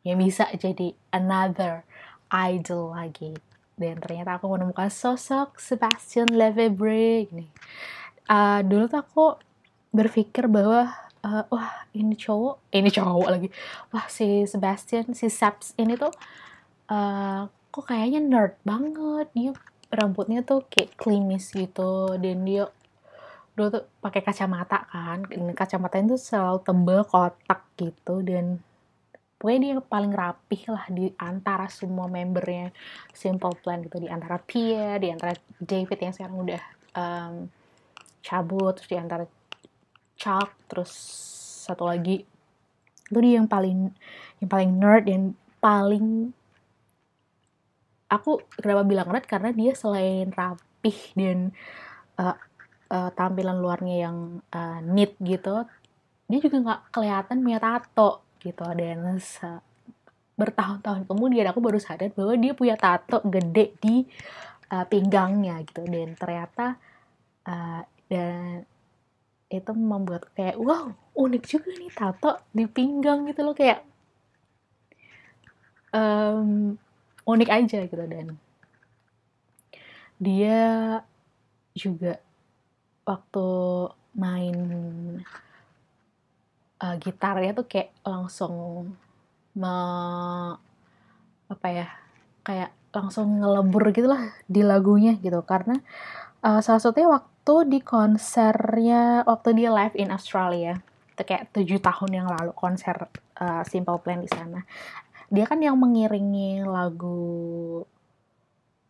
yang 0.00 0.16
bisa 0.16 0.48
jadi 0.56 0.96
another 1.12 1.84
idol 2.32 2.96
lagi. 2.96 3.36
Dan 3.76 4.00
ternyata 4.00 4.36
aku 4.40 4.48
menemukan 4.48 4.88
sosok 4.88 5.56
Sebastian 5.60 6.28
Lefebvre 6.32 7.28
ini. 7.28 7.48
Uh, 8.28 8.60
dulu 8.64 8.88
tuh 8.88 9.00
aku 9.00 9.24
berpikir 9.92 10.48
bahwa 10.48 10.92
uh, 11.24 11.44
wah 11.48 11.84
ini 11.92 12.16
cowok 12.16 12.72
ini 12.72 12.88
cowok 12.88 13.28
lagi. 13.28 13.48
Wah 13.92 14.06
si 14.08 14.44
Sebastian 14.48 15.12
si 15.12 15.28
Saps 15.28 15.76
ini 15.76 15.96
tuh 15.96 16.12
uh, 16.92 17.48
kok 17.70 17.86
kayaknya 17.86 18.20
nerd 18.20 18.54
banget. 18.66 19.30
Dia 19.32 19.50
rambutnya 19.90 20.42
tuh 20.42 20.66
kayak 20.66 20.98
klimis 20.98 21.54
gitu. 21.54 22.18
Dan 22.18 22.42
dia 22.42 22.66
dulu 23.54 23.68
tuh 23.80 23.84
pakai 24.02 24.20
kacamata 24.26 24.86
kan. 24.90 25.24
Kacamata 25.54 26.02
itu 26.02 26.18
selalu 26.18 26.58
tebel 26.66 27.00
kotak 27.06 27.62
gitu. 27.78 28.22
Dan 28.26 28.58
pokoknya 29.38 29.58
dia 29.62 29.74
paling 29.80 30.12
rapih 30.12 30.62
lah 30.68 30.84
di 30.90 31.14
antara 31.16 31.70
semua 31.70 32.10
membernya. 32.10 32.74
Simple 33.14 33.54
Plan 33.62 33.80
gitu. 33.86 34.02
Di 34.02 34.10
antara 34.10 34.42
Pia 34.42 34.98
di 34.98 35.08
antara 35.08 35.32
David 35.62 35.98
yang 36.02 36.14
sekarang 36.14 36.36
udah 36.42 36.62
um, 36.98 37.34
cabut. 38.20 38.74
Terus 38.82 38.90
di 38.90 38.98
antara 38.98 39.24
Chuck 40.18 40.52
terus 40.66 40.92
satu 41.64 41.86
lagi. 41.86 42.26
Itu 43.10 43.18
dia 43.22 43.38
yang 43.38 43.46
paling 43.46 43.94
yang 44.42 44.50
paling 44.50 44.70
nerd 44.74 45.06
dan 45.06 45.22
paling 45.60 46.32
aku 48.10 48.42
kenapa 48.58 48.82
bilang 48.82 49.08
nerd 49.08 49.24
karena 49.30 49.54
dia 49.54 49.72
selain 49.78 50.34
rapih 50.34 50.98
dan 51.14 51.54
uh, 52.18 52.34
uh, 52.90 53.10
tampilan 53.14 53.62
luarnya 53.62 54.10
yang 54.10 54.42
uh, 54.50 54.82
neat 54.82 55.14
gitu 55.22 55.64
dia 56.30 56.38
juga 56.38 56.56
nggak 56.62 56.80
kelihatan 56.94 57.42
punya 57.42 57.58
tato 57.58 58.22
gitu. 58.38 58.62
Dan 58.78 59.18
bertahun-tahun 60.38 61.04
kemudian 61.10 61.50
aku 61.50 61.58
baru 61.58 61.82
sadar 61.82 62.14
bahwa 62.14 62.38
dia 62.38 62.54
punya 62.54 62.78
tato 62.78 63.18
gede 63.26 63.74
di 63.82 64.06
uh, 64.70 64.86
pinggangnya 64.86 65.58
gitu. 65.66 65.82
Dan 65.90 66.14
ternyata 66.14 66.78
uh, 67.50 67.82
dan 68.06 68.62
itu 69.50 69.72
membuat 69.74 70.30
kayak 70.38 70.62
wow 70.62 70.94
unik 71.18 71.42
juga 71.50 71.74
nih 71.74 71.90
tato 71.90 72.38
di 72.54 72.64
pinggang 72.70 73.26
gitu 73.26 73.42
loh. 73.42 73.54
Kayak 73.58 73.82
um, 75.90 76.78
unik 77.26 77.50
aja 77.50 77.78
gitu 77.84 78.04
dan. 78.04 78.36
Dia 80.20 80.60
juga 81.72 82.20
waktu 83.08 83.48
main 84.12 84.58
uh, 86.80 86.96
gitarnya 87.00 87.56
tuh 87.56 87.66
kayak 87.66 87.90
langsung 88.04 88.54
me, 89.56 89.74
apa 91.50 91.66
ya 91.72 91.88
kayak 92.44 92.70
langsung 92.90 93.40
ngelebur 93.40 93.94
gitu 93.94 94.08
lah 94.10 94.34
di 94.44 94.60
lagunya 94.60 95.16
gitu. 95.18 95.40
Karena 95.42 95.80
uh, 96.44 96.60
salah 96.60 96.82
satunya 96.82 97.08
waktu 97.08 97.54
di 97.72 97.80
konsernya 97.80 99.24
waktu 99.24 99.56
dia 99.56 99.70
live 99.72 99.96
in 99.96 100.12
Australia 100.12 100.76
kayak 101.24 101.52
tujuh 101.52 101.80
tahun 101.80 102.10
yang 102.22 102.28
lalu 102.28 102.52
konser 102.56 102.96
uh, 103.40 103.62
Simple 103.64 104.00
Plan 104.00 104.24
di 104.24 104.30
sana 104.30 104.64
dia 105.30 105.46
kan 105.46 105.62
yang 105.62 105.78
mengiringi 105.78 106.66
lagu 106.66 107.86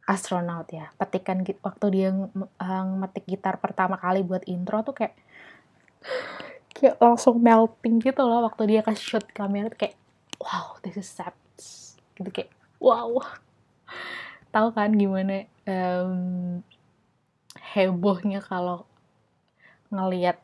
astronaut 0.09 0.67
ya. 0.73 0.89
Petikan 0.97 1.45
waktu 1.45 1.87
dia 1.93 2.09
ngetik 2.97 3.29
gitar 3.29 3.61
pertama 3.61 4.01
kali 4.01 4.25
buat 4.25 4.43
intro 4.49 4.81
tuh 4.81 4.97
kayak 4.97 5.15
kayak 6.73 6.97
langsung 6.97 7.45
melting 7.45 8.01
gitu 8.01 8.25
loh 8.25 8.49
waktu 8.49 8.73
dia 8.73 8.81
kasih 8.81 9.21
shoot 9.21 9.27
kamera 9.37 9.69
tuh 9.69 9.87
kayak 9.87 9.97
wow 10.41 10.81
this 10.81 10.97
is 10.97 11.07
sad. 11.07 11.37
Gitu 12.17 12.33
kayak 12.33 12.51
wow. 12.81 13.21
Tahu 14.51 14.69
kan 14.75 14.97
gimana 14.97 15.47
um, 15.69 16.65
hebohnya 17.77 18.41
kalau 18.41 18.89
ngelihat 19.93 20.41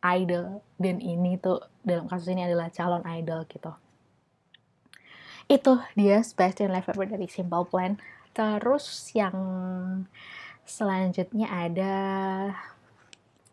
idol 0.00 0.64
dan 0.80 1.02
ini 1.02 1.36
tuh 1.36 1.60
dalam 1.84 2.08
kasus 2.08 2.32
ini 2.32 2.48
adalah 2.48 2.72
calon 2.72 3.04
idol 3.04 3.44
gitu 3.44 3.72
itu 5.50 5.72
dia 5.98 6.22
Sebastian 6.22 6.70
Lefebvre 6.70 7.10
dari 7.10 7.26
Simple 7.26 7.66
Plan. 7.66 7.98
Terus 8.30 9.10
yang 9.18 9.34
selanjutnya 10.62 11.50
ada 11.50 11.96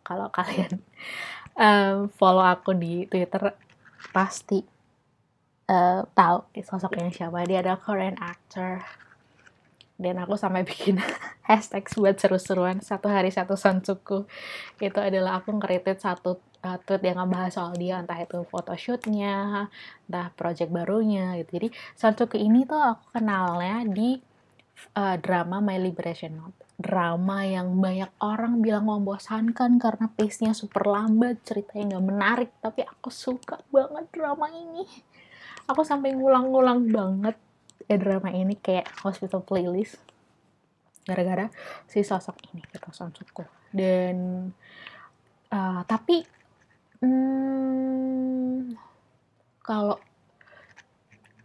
kalau 0.06 0.30
kalian 0.30 0.78
um, 1.58 2.06
follow 2.22 2.46
aku 2.46 2.78
di 2.78 3.10
Twitter 3.10 3.58
pasti 4.14 4.62
uh, 5.66 6.06
tahu 6.14 6.38
sosok 6.62 7.02
yang 7.02 7.10
siapa. 7.10 7.42
Dia 7.50 7.66
ada 7.66 7.82
Korean 7.82 8.22
actor. 8.22 8.86
Dan 9.98 10.22
aku 10.22 10.38
sampai 10.38 10.62
bikin 10.62 11.02
hashtag 11.50 11.90
buat 11.98 12.22
seru-seruan. 12.22 12.86
Satu 12.86 13.10
hari 13.10 13.34
satu 13.34 13.58
sansuku 13.58 14.30
itu 14.78 15.00
adalah 15.02 15.42
aku 15.42 15.58
ngeritit 15.58 15.98
satu 15.98 16.38
uh, 16.63 16.78
tweet 16.82 17.04
yang 17.04 17.17
ngebahas 17.22 17.52
soal 17.54 17.74
dia 17.76 18.02
entah 18.02 18.17
itu 18.17 18.41
photoshootnya 18.48 19.67
entah 20.08 20.28
project 20.34 20.72
barunya 20.72 21.38
gitu. 21.41 21.62
Jadi 21.62 21.67
sansuku 21.93 22.38
ini 22.41 22.65
tuh 22.65 22.80
aku 22.80 23.17
kenalnya 23.17 23.86
di 23.86 24.17
uh, 24.98 25.15
drama 25.20 25.62
My 25.62 25.78
Liberation 25.78 26.38
Note. 26.38 26.65
Drama 26.78 27.41
yang 27.41 27.82
banyak 27.82 28.13
orang 28.22 28.62
bilang 28.62 28.86
membosankan 28.86 29.82
karena 29.82 30.06
pace-nya 30.13 30.54
super 30.54 30.86
lambat 30.86 31.41
ceritanya 31.41 31.98
nggak 31.98 32.06
menarik 32.06 32.50
tapi 32.62 32.86
aku 32.86 33.10
suka 33.10 33.58
banget 33.74 34.06
drama 34.13 34.48
ini. 34.54 34.86
Aku 35.67 35.82
sampai 35.84 36.13
ngulang-ngulang 36.15 36.88
banget 36.93 37.36
ya 37.88 37.98
drama 37.98 38.30
ini 38.30 38.56
kayak 38.60 38.88
hospital 39.02 39.41
playlist 39.41 39.98
gara-gara 41.08 41.48
si 41.88 42.04
sosok 42.04 42.52
ini 42.52 42.60
gitu 42.67 42.91
Sansuku 42.91 43.48
dan 43.72 44.15
uh, 45.56 45.82
tapi 45.88 46.20
hmm, 47.02 48.78
kalau 49.64 50.00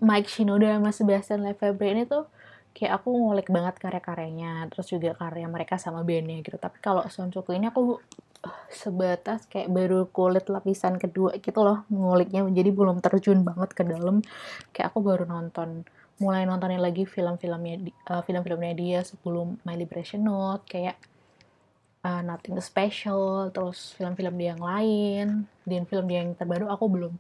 Mike 0.03 0.27
Shinoda 0.27 0.79
sama 0.79 0.91
Sebastian 0.91 1.47
Lefebvre 1.47 1.95
ini 1.95 2.03
tuh 2.11 2.27
kayak 2.75 2.99
aku 3.01 3.15
ngulik 3.15 3.49
banget 3.53 3.79
karya-karyanya 3.79 4.67
terus 4.73 4.91
juga 4.91 5.15
karya 5.15 5.47
mereka 5.47 5.79
sama 5.79 6.03
bandnya 6.03 6.43
gitu. 6.43 6.59
Tapi 6.59 6.83
kalau 6.83 7.07
Sansuku 7.07 7.55
ini 7.55 7.71
aku 7.71 8.03
uh, 8.43 8.61
sebatas 8.73 9.47
kayak 9.47 9.71
baru 9.71 10.09
kulit 10.11 10.49
lapisan 10.51 10.99
kedua 10.99 11.39
gitu 11.39 11.63
loh 11.63 11.87
nguliknya. 11.93 12.43
Jadi 12.51 12.71
belum 12.75 12.99
terjun 12.99 13.47
banget 13.47 13.71
ke 13.77 13.87
dalam. 13.87 14.25
Kayak 14.75 14.91
aku 14.91 14.99
baru 15.05 15.25
nonton 15.29 15.87
mulai 16.19 16.47
nontonin 16.47 16.83
lagi 16.83 17.07
film-filmnya 17.07 17.91
uh, 18.11 18.23
film-filmnya 18.27 18.75
dia 18.75 18.99
sebelum 19.07 19.63
My 19.63 19.79
Liberation 19.79 20.27
Note. 20.27 20.67
Kayak 20.67 20.99
uh, 22.03 22.23
Nothing 22.23 22.59
Special 22.59 23.51
terus 23.55 23.95
film-film 23.97 24.35
dia 24.39 24.55
yang 24.55 24.63
lain 24.63 25.27
dan 25.67 25.83
film 25.87 26.05
dia 26.11 26.23
yang 26.23 26.35
terbaru 26.35 26.71
aku 26.71 26.87
belum 26.91 27.15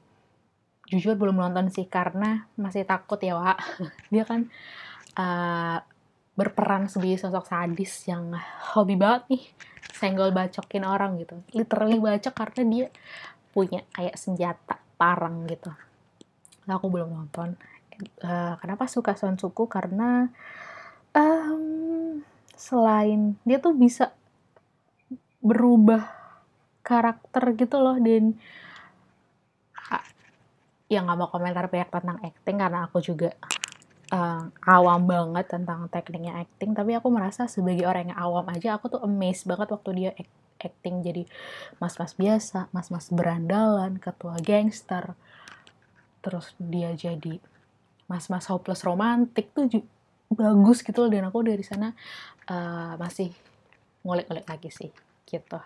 jujur 0.92 1.16
belum 1.16 1.40
nonton 1.40 1.72
sih 1.72 1.88
karena 1.88 2.44
masih 2.60 2.84
takut 2.84 3.16
ya 3.16 3.38
Wak. 3.38 3.58
Dia 4.12 4.28
kan 4.28 4.44
uh, 5.16 5.80
berperan 6.36 6.84
sebagai 6.92 7.16
sosok 7.16 7.48
sadis 7.48 8.04
yang 8.04 8.36
hobi 8.76 9.00
banget 9.00 9.24
nih 9.32 9.44
senggol 9.96 10.36
bacokin 10.36 10.84
orang 10.84 11.16
gitu. 11.16 11.40
Literally 11.56 11.96
bacok 11.96 12.34
karena 12.36 12.62
dia 12.68 12.86
punya 13.52 13.80
kayak 13.92 14.16
senjata 14.20 14.76
parang 15.00 15.48
gitu. 15.48 15.72
Nah, 16.68 16.76
aku 16.76 16.88
belum 16.92 17.12
nonton. 17.12 17.56
Uh, 18.24 18.56
kenapa 18.58 18.88
suka 18.88 19.14
Son 19.14 19.36
Suku 19.36 19.68
karena 19.68 20.26
um, 21.14 22.24
selain 22.56 23.36
dia 23.44 23.60
tuh 23.60 23.76
bisa 23.76 24.16
berubah 25.42 26.08
karakter 26.86 27.54
gitu 27.58 27.78
loh 27.78 27.98
dan 27.98 28.38
ya 30.86 31.00
nggak 31.00 31.18
mau 31.18 31.30
komentar 31.32 31.72
banyak 31.72 31.88
tentang 31.88 32.18
acting 32.20 32.56
karena 32.60 32.84
aku 32.84 33.00
juga 33.00 33.32
uh, 34.12 34.44
awam 34.68 35.08
banget 35.08 35.48
tentang 35.48 35.88
tekniknya 35.88 36.36
acting 36.44 36.76
tapi 36.76 36.92
aku 36.92 37.08
merasa 37.08 37.48
sebagai 37.48 37.88
orang 37.88 38.12
yang 38.12 38.20
awam 38.20 38.44
aja 38.52 38.76
aku 38.76 38.92
tuh 38.92 39.00
amazed 39.00 39.48
banget 39.48 39.72
waktu 39.72 39.90
dia 39.96 40.12
acting. 40.62 41.02
Jadi 41.02 41.22
mas-mas 41.82 42.14
biasa 42.14 42.70
mas-mas 42.70 43.10
berandalan 43.10 43.98
ketua 43.98 44.38
gangster 44.38 45.18
terus 46.22 46.54
dia 46.62 46.94
jadi 46.94 47.42
mas-mas 48.06 48.46
hopeless 48.46 48.86
romantik 48.86 49.50
tuh 49.50 49.66
bagus 50.30 50.86
gitu 50.86 51.02
loh. 51.02 51.10
Dan 51.10 51.26
aku 51.26 51.42
dari 51.42 51.66
sana 51.66 51.90
uh, 52.46 52.94
masih 52.94 53.34
ngulik-ngulik 54.06 54.46
lagi 54.46 54.70
sih 54.70 54.90
gitu. 55.32 55.58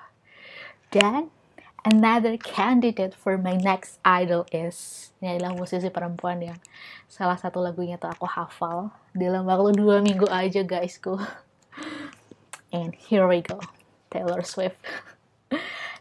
Dan 0.95 1.35
another 1.83 2.39
candidate 2.39 3.13
for 3.13 3.35
my 3.35 3.59
next 3.59 3.99
idol 4.07 4.47
is 4.55 5.11
ini 5.19 5.39
adalah 5.39 5.59
musisi 5.59 5.91
perempuan 5.91 6.39
yang 6.43 6.59
salah 7.11 7.39
satu 7.39 7.59
lagunya 7.59 7.99
tuh 7.99 8.11
aku 8.11 8.27
hafal. 8.27 8.95
Dalam 9.11 9.47
waktu 9.47 9.75
dua 9.75 9.99
minggu 9.99 10.31
aja 10.31 10.63
guysku 10.63 11.19
and 12.71 12.95
here 12.95 13.27
we 13.27 13.43
go 13.43 13.59
Taylor 14.11 14.47
Swift. 14.47 14.79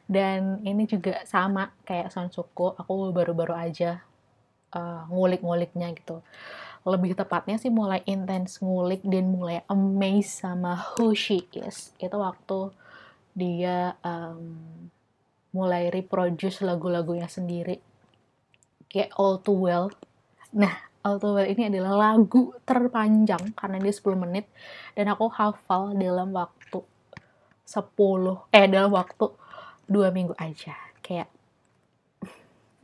Dan 0.05 0.61
ini 0.61 0.85
juga 0.85 1.25
sama 1.25 1.73
kayak 1.81 2.13
Son 2.13 2.29
Suku 2.29 2.77
aku 2.77 3.09
baru-baru 3.09 3.57
aja 3.57 4.05
uh, 4.73 5.09
ngulik-nguliknya 5.09 5.89
gitu. 5.97 6.21
Lebih 6.85 7.17
tepatnya 7.17 7.57
sih 7.57 7.73
mulai 7.73 8.05
intens 8.05 8.61
ngulik 8.61 9.01
dan 9.01 9.33
mulai 9.33 9.65
amazed 9.65 10.45
sama 10.45 10.77
who 10.77 11.17
she 11.17 11.41
is. 11.57 11.89
Itu 11.97 12.21
waktu 12.21 12.69
dia 13.35 13.99
um, 14.01 14.55
mulai 15.51 15.91
reproduce 15.91 16.63
lagu-lagunya 16.63 17.27
sendiri 17.27 17.83
kayak 18.87 19.11
All 19.19 19.43
Too 19.43 19.59
Well 19.59 19.91
nah 20.55 20.87
All 21.03 21.19
Too 21.19 21.35
Well 21.35 21.47
ini 21.51 21.67
adalah 21.67 22.15
lagu 22.15 22.55
terpanjang 22.63 23.51
karena 23.53 23.77
dia 23.83 23.93
10 23.93 24.23
menit 24.23 24.47
dan 24.95 25.11
aku 25.11 25.27
hafal 25.27 25.93
dalam 25.99 26.31
waktu 26.31 26.79
10 27.67 28.55
eh 28.55 28.65
dalam 28.71 28.91
waktu 28.95 29.27
dua 29.85 30.09
minggu 30.09 30.33
aja 30.39 30.73
kayak 31.03 31.29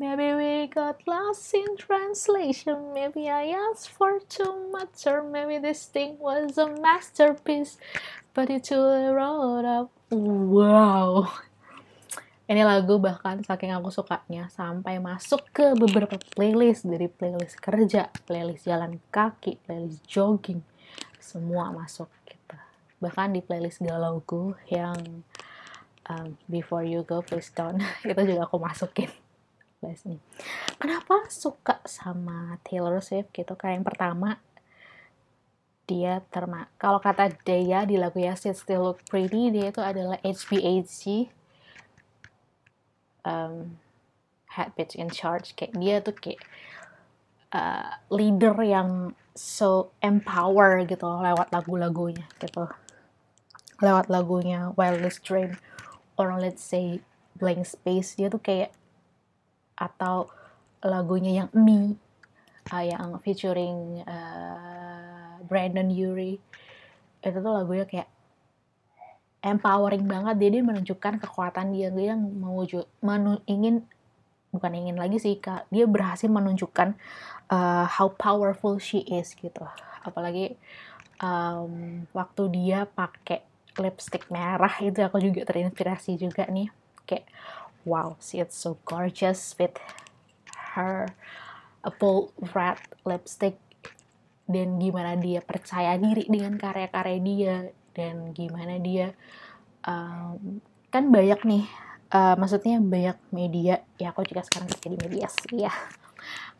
Maybe 0.01 0.33
we 0.33 0.65
got 0.65 0.97
lost 1.05 1.53
in 1.53 1.77
translation. 1.77 2.89
Maybe 2.91 3.29
I 3.29 3.53
asked 3.53 3.87
for 3.87 4.17
too 4.17 4.73
much, 4.73 5.05
or 5.05 5.21
maybe 5.21 5.61
this 5.61 5.85
thing 5.85 6.17
was 6.17 6.57
a 6.57 6.65
masterpiece, 6.65 7.77
but 8.33 8.49
it 8.49 8.63
too 8.63 8.81
wrote 8.81 9.61
up. 9.61 9.93
Wow, 10.11 11.31
ini 12.43 12.67
lagu 12.67 12.99
bahkan 12.99 13.39
saking 13.47 13.71
aku 13.71 13.95
sukanya 13.95 14.51
sampai 14.51 14.99
masuk 14.99 15.39
ke 15.55 15.71
beberapa 15.71 16.19
playlist 16.35 16.83
dari 16.83 17.07
playlist 17.07 17.55
kerja, 17.63 18.11
playlist 18.27 18.67
jalan 18.67 18.99
kaki, 19.07 19.55
playlist 19.63 20.03
jogging, 20.03 20.59
semua 21.15 21.71
masuk 21.71 22.11
gitu. 22.27 22.59
Bahkan 22.99 23.31
di 23.31 23.39
playlist 23.39 23.79
galauku 23.79 24.51
yang 24.67 25.23
um, 26.11 26.35
Before 26.51 26.83
You 26.83 27.07
Go 27.07 27.23
Please 27.23 27.55
Don't 27.55 27.79
itu 28.11 28.21
juga 28.27 28.51
aku 28.51 28.59
masukin 28.59 29.07
playlist 29.79 30.11
ini. 30.11 30.19
Kenapa 30.75 31.31
suka 31.31 31.79
sama 31.87 32.59
Taylor 32.67 32.99
Swift 32.99 33.31
gitu? 33.31 33.55
Kayak 33.55 33.79
yang 33.79 33.87
pertama 33.87 34.43
dia 35.89 36.23
terma 36.31 36.71
kalau 36.79 37.01
kata 37.01 37.33
Dea 37.43 37.83
di 37.83 37.99
lagu 37.99 38.21
ya 38.21 38.37
Still 38.37 38.93
Look 38.93 39.03
Pretty 39.09 39.51
dia 39.51 39.73
itu 39.73 39.81
adalah 39.83 40.17
HBHG 40.23 41.33
um, 43.25 43.77
head 44.55 44.71
bitch 44.75 44.95
in 44.95 45.09
charge. 45.09 45.55
Kayak 45.55 45.73
dia 45.77 45.95
tuh 46.03 46.15
kayak 46.15 46.41
uh, 47.55 47.91
leader 48.11 48.55
yang 48.63 49.15
so 49.31 49.95
empower 50.03 50.83
gitu 50.83 51.07
lewat 51.07 51.49
lagu-lagunya 51.55 52.27
gitu. 52.39 52.67
Lewat 53.81 54.11
lagunya 54.11 54.75
Wildest 54.77 55.25
Dream 55.25 55.57
or 56.19 56.35
let's 56.37 56.61
say 56.61 57.01
Blank 57.39 57.65
Space 57.65 58.19
dia 58.19 58.29
tuh 58.29 58.43
kayak 58.43 58.75
atau 59.79 60.29
lagunya 60.85 61.45
yang 61.45 61.49
Me 61.57 61.97
uh, 62.69 62.85
yang 62.85 63.17
featuring 63.25 64.05
uh, 64.05 64.80
Brandon 65.51 65.91
Urie. 65.91 66.39
Itu 67.19 67.37
tuh 67.43 67.51
lagunya 67.51 67.83
kayak 67.83 68.07
empowering 69.43 70.07
banget. 70.07 70.39
Dia 70.39 70.49
dia 70.55 70.63
menunjukkan 70.63 71.19
kekuatan 71.19 71.75
dia. 71.75 71.91
Dia 71.91 72.15
yang 72.15 72.23
mewujud 72.23 72.87
menu, 73.03 73.43
ingin 73.43 73.83
bukan 74.55 74.71
ingin 74.71 74.95
lagi 74.95 75.19
sih 75.19 75.35
kak. 75.35 75.67
Dia 75.67 75.83
berhasil 75.83 76.31
menunjukkan 76.31 76.95
uh, 77.51 77.83
how 77.83 78.07
powerful 78.15 78.79
she 78.79 79.03
is 79.03 79.35
gitu. 79.35 79.67
Apalagi 80.07 80.55
um, 81.19 82.07
waktu 82.15 82.47
dia 82.55 82.87
pakai 82.87 83.43
lipstick 83.75 84.31
merah 84.31 84.71
itu 84.79 85.03
aku 85.03 85.19
juga 85.19 85.43
terinspirasi 85.43 86.15
juga 86.15 86.47
nih. 86.47 86.71
Kayak 87.03 87.27
wow 87.83 88.15
she 88.23 88.39
is 88.39 88.55
so 88.55 88.79
gorgeous 88.87 89.51
with 89.59 89.75
her 90.79 91.11
a 91.81 91.91
bold 91.91 92.31
red 92.53 92.77
lipstick 93.03 93.57
dan 94.51 94.77
gimana 94.77 95.15
dia 95.15 95.39
percaya 95.39 95.95
diri 95.95 96.27
dengan 96.27 96.59
karya-karya 96.59 97.19
dia 97.23 97.55
dan 97.95 98.35
gimana 98.35 98.77
dia 98.77 99.15
um, 99.87 100.61
kan 100.91 101.07
banyak 101.07 101.39
nih 101.47 101.65
uh, 102.11 102.35
maksudnya 102.35 102.77
banyak 102.83 103.17
media 103.31 103.81
ya 103.95 104.11
aku 104.11 104.27
juga 104.27 104.43
sekarang 104.43 104.67
kerja 104.75 104.87
di 104.91 104.99
media 104.99 105.25
sih 105.31 105.63
ya 105.63 105.73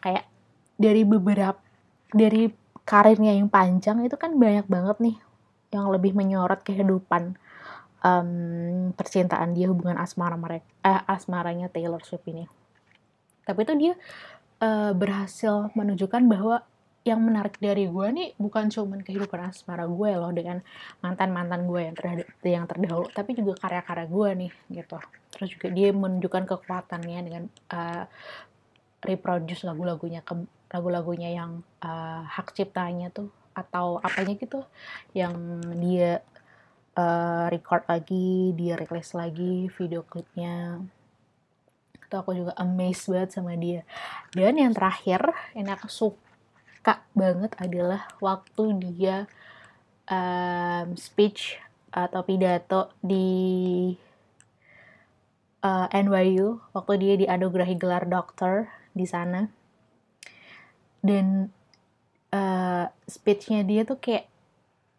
kayak 0.04 0.26
dari 0.80 1.04
beberapa 1.04 1.60
dari 2.12 2.52
karirnya 2.88 3.38
yang 3.38 3.48
panjang 3.48 4.04
itu 4.04 4.18
kan 4.18 4.36
banyak 4.36 4.66
banget 4.68 4.98
nih 5.00 5.18
yang 5.72 5.88
lebih 5.88 6.12
menyorot 6.12 6.60
kehidupan 6.66 7.40
um, 8.04 8.92
percintaan 8.98 9.56
dia 9.56 9.72
hubungan 9.72 9.96
asmara 9.96 10.36
mereka 10.36 10.68
eh, 10.84 11.02
asmaranya 11.08 11.72
Taylor 11.72 12.02
Swift 12.04 12.28
ini. 12.28 12.46
Tapi 13.48 13.60
itu 13.64 13.74
dia 13.78 13.94
uh, 14.62 14.92
berhasil 14.94 15.72
menunjukkan 15.74 16.28
bahwa 16.28 16.66
yang 17.02 17.18
menarik 17.18 17.58
dari 17.58 17.90
gue 17.90 18.08
nih 18.14 18.30
bukan 18.38 18.70
cuma 18.70 19.02
kehidupan 19.02 19.50
asmara 19.50 19.90
gue 19.90 20.12
loh 20.14 20.30
dengan 20.30 20.62
mantan 21.02 21.34
mantan 21.34 21.66
gue 21.66 21.82
yang 21.90 21.98
terhadap 21.98 22.28
yang 22.46 22.66
terdahulu 22.70 23.10
tapi 23.10 23.34
juga 23.34 23.58
karya-karya 23.58 24.06
gue 24.06 24.30
nih 24.46 24.52
gitu. 24.70 24.98
Terus 25.34 25.50
juga 25.58 25.68
dia 25.74 25.90
menunjukkan 25.90 26.44
kekuatannya 26.46 27.20
dengan 27.26 27.44
uh, 27.74 28.06
reproduce 29.02 29.66
lagu-lagunya 29.66 30.22
ke 30.22 30.46
lagu-lagunya 30.70 31.34
yang 31.34 31.66
uh, 31.82 32.22
hak 32.22 32.54
ciptanya 32.54 33.10
tuh 33.10 33.34
atau 33.52 33.98
apanya 34.00 34.38
gitu 34.38 34.64
yang 35.12 35.34
dia 35.82 36.22
uh, 36.96 37.50
record 37.50 37.84
lagi 37.90 38.54
dia 38.54 38.78
rilis 38.78 39.18
lagi 39.18 39.74
video 39.74 40.06
klipnya. 40.06 40.86
Itu 41.98 42.14
aku 42.14 42.38
juga 42.38 42.54
amazed 42.62 43.10
banget 43.10 43.34
sama 43.34 43.58
dia. 43.58 43.82
Dan 44.38 44.62
yang 44.62 44.78
terakhir 44.78 45.34
yang 45.58 45.66
aku 45.74 45.90
suka 45.90 46.31
suka 46.82 47.06
banget 47.14 47.54
adalah 47.62 48.10
waktu 48.18 48.74
dia 48.82 49.30
um, 50.10 50.98
speech 50.98 51.62
atau 51.94 52.26
pidato 52.26 52.90
di 53.06 53.94
uh, 55.62 55.86
NYU 55.94 56.58
waktu 56.74 56.94
dia 56.98 57.14
dianugerahi 57.22 57.78
gelar 57.78 58.10
dokter 58.10 58.66
di 58.98 59.06
sana. 59.06 59.46
Dan 61.06 61.54
uh, 62.34 62.90
speechnya 63.06 63.62
dia 63.62 63.86
tuh 63.86 64.02
kayak 64.02 64.26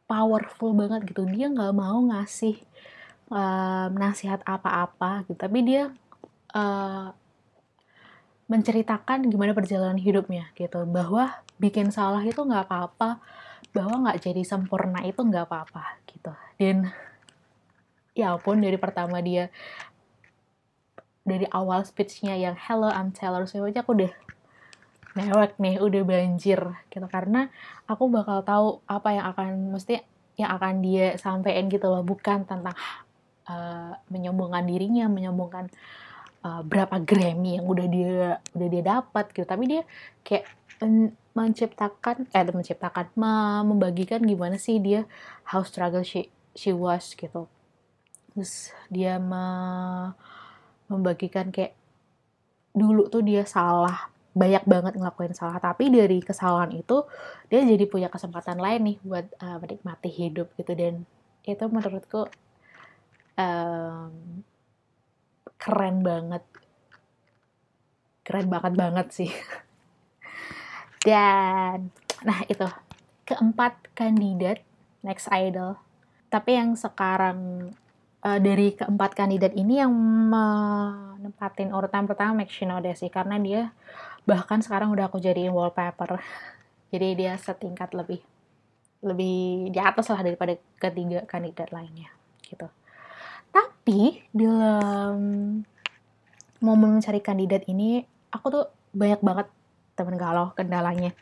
powerful 0.07 0.79
banget 0.79 1.03
gitu. 1.11 1.27
Dia 1.27 1.51
nggak 1.51 1.75
mau 1.75 1.99
ngasih 2.14 2.62
um, 3.27 3.90
nasihat 3.99 4.38
apa-apa 4.47 5.27
gitu. 5.27 5.35
Tapi 5.35 5.59
dia 5.66 5.90
uh, 6.55 7.11
menceritakan 8.47 9.27
gimana 9.27 9.51
perjalanan 9.51 9.99
hidupnya 9.99 10.47
gitu. 10.55 10.87
Bahwa 10.87 11.42
bikin 11.62 11.94
salah 11.94 12.27
itu 12.27 12.42
nggak 12.42 12.66
apa-apa 12.66 13.22
bahwa 13.70 14.03
nggak 14.03 14.18
jadi 14.27 14.42
sempurna 14.42 15.07
itu 15.07 15.22
nggak 15.22 15.46
apa-apa 15.46 16.03
gitu. 16.11 16.35
Dan 16.59 16.90
ya 18.18 18.35
pun 18.42 18.59
dari 18.59 18.75
pertama 18.77 19.22
dia 19.22 19.48
dari 21.22 21.46
awal 21.55 21.87
speechnya 21.87 22.35
yang 22.35 22.59
hello 22.59 22.90
I'm 22.90 23.14
Taylor 23.14 23.46
Swift 23.46 23.70
aja 23.70 23.87
aku 23.87 23.94
udah 23.94 24.12
newek 25.14 25.55
nih 25.62 25.79
udah 25.79 26.03
banjir 26.03 26.61
gitu. 26.90 27.07
Karena 27.07 27.46
aku 27.87 28.11
bakal 28.11 28.42
tahu 28.42 28.83
apa 28.90 29.09
yang 29.14 29.27
akan 29.31 29.79
mesti 29.79 30.03
yang 30.35 30.51
akan 30.59 30.83
dia 30.83 31.14
sampaikan 31.14 31.70
gitu 31.70 31.87
loh 31.87 32.03
bukan 32.03 32.42
tentang 32.42 32.75
uh, 33.46 33.94
menyombongkan 34.11 34.64
dirinya 34.64 35.07
menyombongkan 35.07 35.70
uh, 36.42 36.64
berapa 36.66 36.98
Grammy 37.05 37.61
yang 37.61 37.66
udah 37.70 37.87
dia 37.87 38.42
udah 38.53 38.68
dia 38.68 38.83
dapat 38.83 39.31
gitu. 39.31 39.46
Tapi 39.46 39.64
dia 39.70 39.83
kayak 40.27 40.44
menciptakan 41.33 42.29
eh 42.29 42.45
menciptakan 42.53 43.09
membagikan 43.64 44.21
gimana 44.21 44.61
sih 44.61 44.77
dia 44.79 45.09
how 45.49 45.64
struggle 45.64 46.05
she 46.05 46.29
she 46.53 46.71
was 46.73 47.16
gitu. 47.16 47.49
Terus 48.33 48.73
dia 48.92 49.16
me, 49.16 49.45
membagikan 50.88 51.49
kayak 51.49 51.73
dulu 52.73 53.09
tuh 53.09 53.25
dia 53.25 53.45
salah 53.45 54.12
banyak 54.33 54.64
banget 54.64 54.97
ngelakuin 54.97 55.37
salah 55.37 55.61
tapi 55.61 55.92
dari 55.92 56.25
kesalahan 56.25 56.73
itu 56.73 57.05
dia 57.53 57.61
jadi 57.61 57.85
punya 57.85 58.09
kesempatan 58.09 58.57
lain 58.57 58.81
nih 58.92 58.97
buat 59.05 59.27
uh, 59.40 59.57
menikmati 59.61 60.09
hidup 60.12 60.53
gitu. 60.57 60.73
Dan 60.77 61.05
itu 61.45 61.64
menurutku 61.68 62.29
um, 63.40 64.12
keren 65.57 65.97
banget. 66.05 66.45
Keren 68.23 68.47
banget 68.49 68.73
banget 68.79 69.07
sih 69.12 69.31
dan 71.03 71.91
nah 72.23 72.41
itu. 72.47 72.67
Keempat 73.23 73.95
kandidat 73.95 74.62
next 75.07 75.31
idol. 75.31 75.79
Tapi 76.27 76.59
yang 76.59 76.75
sekarang 76.75 77.71
uh, 78.23 78.38
dari 78.43 78.75
keempat 78.75 79.15
kandidat 79.15 79.55
ini 79.55 79.79
yang 79.79 79.93
menempatin 80.31 81.71
urutan 81.71 82.07
pertama 82.07 82.43
Max 82.43 82.55
Shinoda 82.55 82.91
sih. 82.95 83.11
Karena 83.11 83.38
dia 83.38 83.71
bahkan 84.27 84.62
sekarang 84.62 84.91
udah 84.91 85.11
aku 85.11 85.23
jadiin 85.23 85.55
wallpaper. 85.55 86.19
Jadi 86.93 87.09
dia 87.19 87.38
setingkat 87.38 87.95
lebih 87.95 88.23
lebih 89.03 89.71
di 89.75 89.79
atas 89.83 90.07
lah 90.15 90.23
daripada 90.23 90.55
ketiga 90.79 91.27
kandidat 91.27 91.75
lainnya 91.75 92.11
gitu. 92.47 92.71
Tapi 93.51 94.23
dalam 94.31 95.19
momen 96.62 97.03
mencari 97.03 97.19
kandidat 97.19 97.67
ini 97.67 98.07
aku 98.31 98.47
tuh 98.49 98.67
banyak 98.95 99.21
banget 99.21 99.49
temen 100.03 100.19
galau 100.19 100.51
kendalanya. 100.59 101.15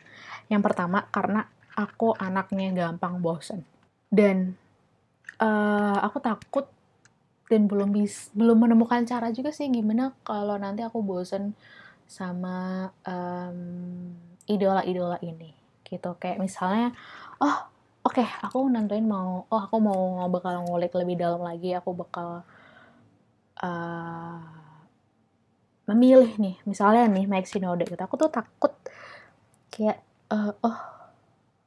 Yang 0.49 0.61
pertama 0.65 1.05
karena 1.13 1.45
aku 1.77 2.17
anaknya 2.17 2.73
gampang 2.73 3.21
bosen. 3.21 3.61
Dan 4.09 4.57
uh, 5.37 5.97
aku 6.01 6.17
takut 6.19 6.65
dan 7.47 7.67
belum 7.67 7.91
bis 7.93 8.31
belum 8.33 8.63
menemukan 8.63 9.03
cara 9.03 9.29
juga 9.29 9.51
sih 9.51 9.67
gimana 9.67 10.15
kalau 10.23 10.55
nanti 10.55 10.81
aku 10.87 11.03
bosen 11.03 11.51
sama 12.07 12.87
idola 14.47 14.83
idola-idola 14.83 15.17
ini 15.23 15.51
gitu. 15.85 16.17
Kayak 16.19 16.43
misalnya 16.43 16.91
oh 17.39 17.71
oke 18.03 18.17
okay, 18.17 18.27
aku 18.41 18.65
nentuin 18.67 19.05
mau 19.05 19.45
oh 19.47 19.61
aku 19.61 19.77
mau 19.79 20.25
bakal 20.27 20.63
ngulik 20.65 20.95
lebih 20.95 21.19
dalam 21.19 21.43
lagi 21.43 21.75
aku 21.75 21.93
bakal 21.93 22.43
uh, 23.61 24.60
memilih 25.91 26.31
nih 26.39 26.55
misalnya 26.63 27.11
nih 27.11 27.27
Mike 27.27 27.49
Shinoda 27.51 27.83
gitu. 27.83 27.99
Aku 27.99 28.15
tuh 28.15 28.31
takut 28.31 28.71
kayak 29.67 29.99
uh, 30.31 30.55
oh 30.63 30.79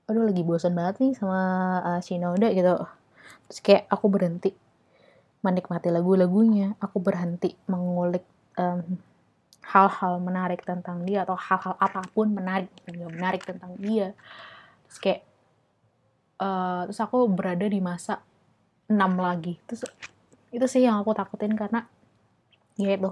aduh 0.04 0.24
lagi 0.28 0.44
bosan 0.44 0.76
banget 0.76 1.00
nih 1.00 1.12
sama 1.16 1.40
uh, 1.84 2.00
Shinoda 2.00 2.48
gitu. 2.52 2.72
Terus 3.48 3.60
kayak 3.60 3.84
aku 3.92 4.06
berhenti 4.08 4.50
menikmati 5.44 5.92
lagu-lagunya. 5.92 6.72
Aku 6.80 7.00
berhenti 7.04 7.52
mengulik 7.68 8.24
um, 8.56 8.80
hal-hal 9.64 10.20
menarik 10.20 10.60
tentang 10.64 11.04
dia 11.04 11.24
atau 11.24 11.36
hal-hal 11.36 11.76
apa 11.80 12.04
pun 12.12 12.32
menarik 12.32 12.68
nggak 12.84 13.12
menarik 13.12 13.42
tentang 13.44 13.76
dia. 13.76 14.12
Terus 14.88 14.98
kayak 15.00 15.20
uh, 16.40 16.88
terus 16.88 17.00
aku 17.00 17.28
berada 17.28 17.64
di 17.68 17.80
masa 17.80 18.20
enam 18.88 19.16
lagi. 19.16 19.56
Terus 19.68 19.84
itu 20.52 20.66
sih 20.68 20.84
yang 20.86 21.00
aku 21.00 21.16
takutin 21.16 21.56
karena 21.56 21.88
ya 22.78 22.94
itu 22.94 23.10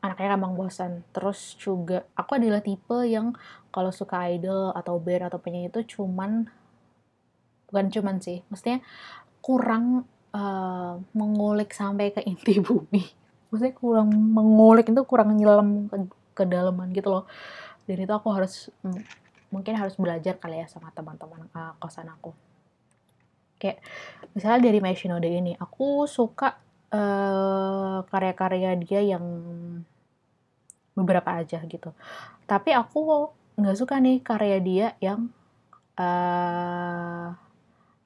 anaknya 0.00 0.36
emang 0.36 0.56
bosan 0.56 1.04
terus 1.12 1.56
juga 1.60 2.08
aku 2.16 2.40
adalah 2.40 2.64
tipe 2.64 3.04
yang 3.04 3.36
kalau 3.68 3.92
suka 3.92 4.28
idol 4.32 4.72
atau 4.72 4.96
band 4.96 5.28
atau 5.28 5.38
penyanyi 5.38 5.68
itu 5.68 5.96
cuman 5.96 6.48
bukan 7.70 7.86
cuman 7.92 8.16
sih 8.18 8.42
maksudnya 8.48 8.82
kurang 9.40 10.04
uh, 10.34 11.00
mengulik 11.14 11.74
sampai 11.74 12.14
ke 12.14 12.22
inti 12.24 12.60
bumi. 12.66 13.04
Maksudnya 13.50 13.74
kurang 13.74 14.10
mengulik 14.14 14.86
itu 14.90 15.02
kurang 15.02 15.34
nyelam 15.34 15.90
ke, 15.90 15.96
ke 16.38 16.44
dalaman 16.46 16.94
gitu 16.94 17.10
loh. 17.10 17.24
Dan 17.84 18.06
itu 18.06 18.12
aku 18.14 18.30
harus 18.30 18.70
mungkin 19.50 19.74
harus 19.74 19.98
belajar 19.98 20.38
kali 20.38 20.62
ya 20.62 20.66
sama 20.70 20.94
teman-teman 20.94 21.50
uh, 21.50 21.74
kosan 21.82 22.06
aku. 22.06 22.30
Kayak 23.58 23.82
misalnya 24.32 24.70
dari 24.70 24.78
Maishinoda 24.78 25.26
ini 25.26 25.58
aku 25.58 26.06
suka 26.06 26.56
uh, 26.94 28.06
karya-karya 28.06 28.78
dia 28.78 29.00
yang 29.02 29.24
beberapa 31.00 31.40
aja 31.40 31.64
gitu 31.64 31.90
tapi 32.44 32.76
aku 32.76 33.32
nggak 33.56 33.76
suka 33.76 33.98
nih 33.98 34.20
karya 34.20 34.58
dia 34.60 34.86
yang 35.00 35.32
uh, 35.96 37.32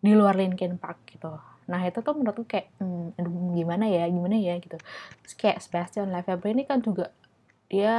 di 0.04 0.12
luar 0.12 0.38
Linkin 0.38 0.78
Park 0.78 1.04
gitu 1.10 1.34
Nah 1.64 1.80
itu 1.84 1.98
tuh 2.04 2.14
menurutku 2.16 2.44
kayak 2.44 2.72
hmm, 2.80 3.16
aduh 3.16 3.34
gimana 3.56 3.88
ya 3.88 4.04
gimana 4.08 4.36
ya 4.36 4.60
gitu. 4.60 4.76
Terus 5.24 5.34
kayak 5.36 5.58
Sebastian 5.64 6.12
Lefebvre 6.12 6.52
ini 6.52 6.64
kan 6.68 6.84
juga 6.84 7.12
dia 7.72 7.96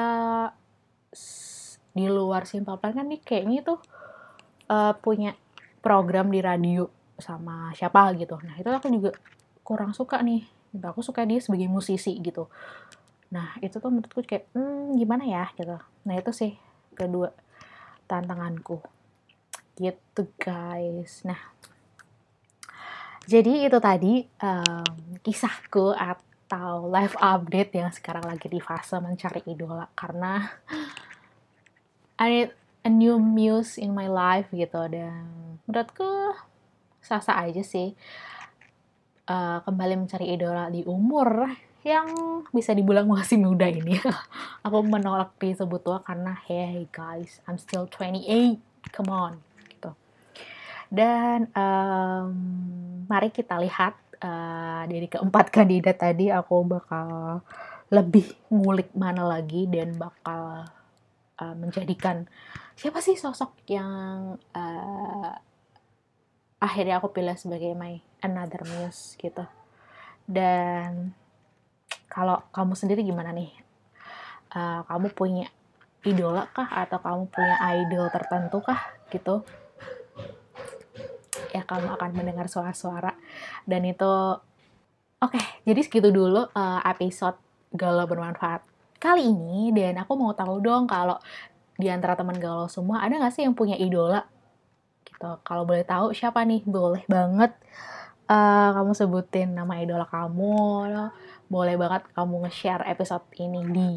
di 1.96 2.06
luar 2.12 2.46
Simple 2.46 2.78
Plan 2.78 2.94
kan 2.94 3.08
nih 3.08 3.22
kayaknya 3.24 3.66
tuh 3.66 3.80
uh, 4.70 4.94
punya 5.00 5.34
program 5.82 6.30
di 6.30 6.44
radio 6.44 6.86
sama 7.18 7.74
siapa 7.74 8.14
gitu. 8.20 8.38
Nah 8.44 8.60
itu 8.60 8.70
aku 8.70 8.88
juga 8.92 9.12
kurang 9.66 9.96
suka 9.96 10.22
nih. 10.22 10.46
Aku 10.76 11.00
suka 11.00 11.24
dia 11.24 11.40
sebagai 11.40 11.72
musisi 11.72 12.20
gitu. 12.20 12.52
Nah 13.34 13.58
itu 13.64 13.78
tuh 13.80 13.90
menurutku 13.90 14.22
kayak 14.26 14.52
hmm, 14.54 14.98
gimana 15.00 15.24
ya 15.26 15.46
gitu. 15.56 15.78
Nah 16.06 16.14
itu 16.18 16.32
sih 16.36 16.54
kedua 16.94 17.32
tantanganku 18.06 18.82
gitu 19.80 20.24
guys. 20.38 21.26
Nah 21.26 21.40
jadi 23.26 23.66
itu 23.66 23.78
tadi 23.82 24.22
um, 24.38 25.18
kisahku 25.26 25.98
atau 25.98 26.86
live 26.94 27.18
update 27.18 27.74
yang 27.74 27.90
sekarang 27.90 28.22
lagi 28.22 28.46
di 28.46 28.62
fase 28.62 29.02
mencari 29.02 29.42
idola 29.50 29.90
karena 29.98 30.46
I 32.22 32.28
need 32.30 32.52
a 32.86 32.92
new 32.94 33.18
muse 33.18 33.82
in 33.82 33.98
my 33.98 34.06
life 34.06 34.54
gitu 34.54 34.78
dan 34.94 35.26
menurutku 35.66 36.38
sasa 37.02 37.34
aja 37.42 37.66
sih 37.66 37.98
uh, 39.26 39.58
kembali 39.66 40.06
mencari 40.06 40.38
idola 40.38 40.70
di 40.70 40.86
umur 40.86 41.50
yang 41.86 42.10
bisa 42.50 42.74
dibilang 42.74 43.06
masih 43.06 43.38
muda 43.38 43.70
ini. 43.70 44.02
Aku 44.66 44.82
menolak 44.82 45.38
disebut 45.38 45.86
tua 45.86 46.02
karena 46.02 46.34
hey 46.50 46.90
guys, 46.90 47.46
I'm 47.46 47.62
still 47.62 47.86
28. 47.86 48.58
Come 48.90 49.14
on. 49.14 49.46
Dan 50.96 51.50
um, 51.58 52.30
mari 53.10 53.34
kita 53.34 53.58
lihat 53.58 53.98
uh, 54.22 54.86
dari 54.86 55.10
keempat 55.10 55.50
kandidat 55.50 55.98
tadi 55.98 56.30
aku 56.30 56.64
bakal 56.66 57.42
lebih 57.90 58.32
ngulik 58.50 58.94
mana 58.94 59.26
lagi 59.26 59.68
dan 59.70 59.98
bakal 59.98 60.66
uh, 61.42 61.56
menjadikan 61.58 62.30
siapa 62.80 63.02
sih 63.02 63.18
sosok 63.18 63.56
yang 63.68 64.40
uh, 64.56 65.32
akhirnya 66.62 67.04
aku 67.04 67.14
pilih 67.14 67.36
sebagai 67.38 67.74
my 67.74 68.00
another 68.22 68.62
muse 68.64 69.18
gitu. 69.18 69.44
Dan 70.26 71.14
kalau 72.16 72.40
kamu 72.56 72.74
sendiri 72.80 73.04
gimana 73.04 73.36
nih? 73.36 73.52
Uh, 74.56 74.88
kamu 74.88 75.12
punya 75.12 75.52
idola 76.08 76.48
kah? 76.56 76.72
Atau 76.72 77.04
kamu 77.04 77.28
punya 77.28 77.60
idol 77.76 78.08
tertentu 78.08 78.64
kah? 78.64 78.80
Gitu? 79.12 79.44
ya 81.56 81.64
kamu 81.64 81.96
akan 81.96 82.12
mendengar 82.12 82.52
suara-suara. 82.52 83.16
Dan 83.64 83.88
itu 83.88 84.12
oke 85.24 85.32
okay, 85.32 85.46
jadi 85.64 85.80
segitu 85.80 86.12
dulu 86.12 86.52
uh, 86.52 86.80
episode 86.84 87.40
galau 87.72 88.04
bermanfaat. 88.04 88.60
Kali 89.00 89.24
ini 89.24 89.72
dan 89.72 90.00
aku 90.04 90.20
mau 90.20 90.36
tahu 90.36 90.60
dong 90.60 90.84
kalau 90.92 91.16
di 91.76 91.88
antara 91.92 92.16
teman 92.20 92.40
galau 92.40 92.68
semua 92.68 93.04
ada 93.04 93.16
nggak 93.16 93.32
sih 93.32 93.48
yang 93.48 93.56
punya 93.56 93.80
idola? 93.80 94.28
Gitu. 95.08 95.32
Kalau 95.48 95.64
boleh 95.64 95.88
tahu 95.88 96.12
siapa 96.12 96.44
nih? 96.44 96.68
Boleh 96.68 97.08
banget. 97.08 97.56
Uh, 98.26 98.74
kamu 98.74 98.92
sebutin 98.98 99.54
nama 99.54 99.78
idola 99.80 100.04
kamu 100.10 100.90
boleh 101.46 101.78
banget 101.78 102.10
kamu 102.14 102.46
nge-share 102.48 102.84
episode 102.90 103.26
ini 103.38 103.62
di 103.70 103.90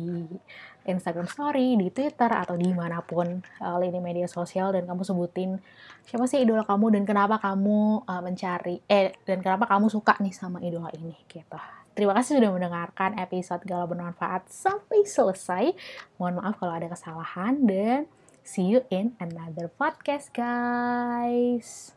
Instagram 0.88 1.28
Story, 1.28 1.76
di 1.76 1.92
Twitter, 1.92 2.32
atau 2.32 2.56
di 2.56 2.72
mana 2.72 3.04
pun 3.04 3.44
uh, 3.60 3.76
lini 3.76 4.00
media 4.00 4.24
sosial 4.24 4.72
dan 4.72 4.88
kamu 4.88 5.04
sebutin 5.04 5.60
siapa 6.08 6.24
sih 6.24 6.40
idola 6.40 6.64
kamu 6.64 6.96
dan 6.96 7.02
kenapa 7.04 7.36
kamu 7.36 8.08
uh, 8.08 8.22
mencari, 8.24 8.80
eh 8.88 9.12
dan 9.28 9.44
kenapa 9.44 9.68
kamu 9.68 9.92
suka 9.92 10.16
nih 10.20 10.32
sama 10.32 10.64
idola 10.64 10.88
ini 10.96 11.12
gitu. 11.28 11.60
Terima 11.92 12.14
kasih 12.14 12.38
sudah 12.38 12.54
mendengarkan 12.54 13.18
episode 13.18 13.66
Galau 13.66 13.90
Bermanfaat 13.90 14.46
sampai 14.48 15.02
selesai. 15.02 15.74
Mohon 16.14 16.40
maaf 16.40 16.54
kalau 16.62 16.72
ada 16.78 16.88
kesalahan 16.88 17.66
dan 17.66 18.06
see 18.46 18.70
you 18.70 18.86
in 18.88 19.18
another 19.18 19.66
podcast 19.66 20.30
guys. 20.30 21.92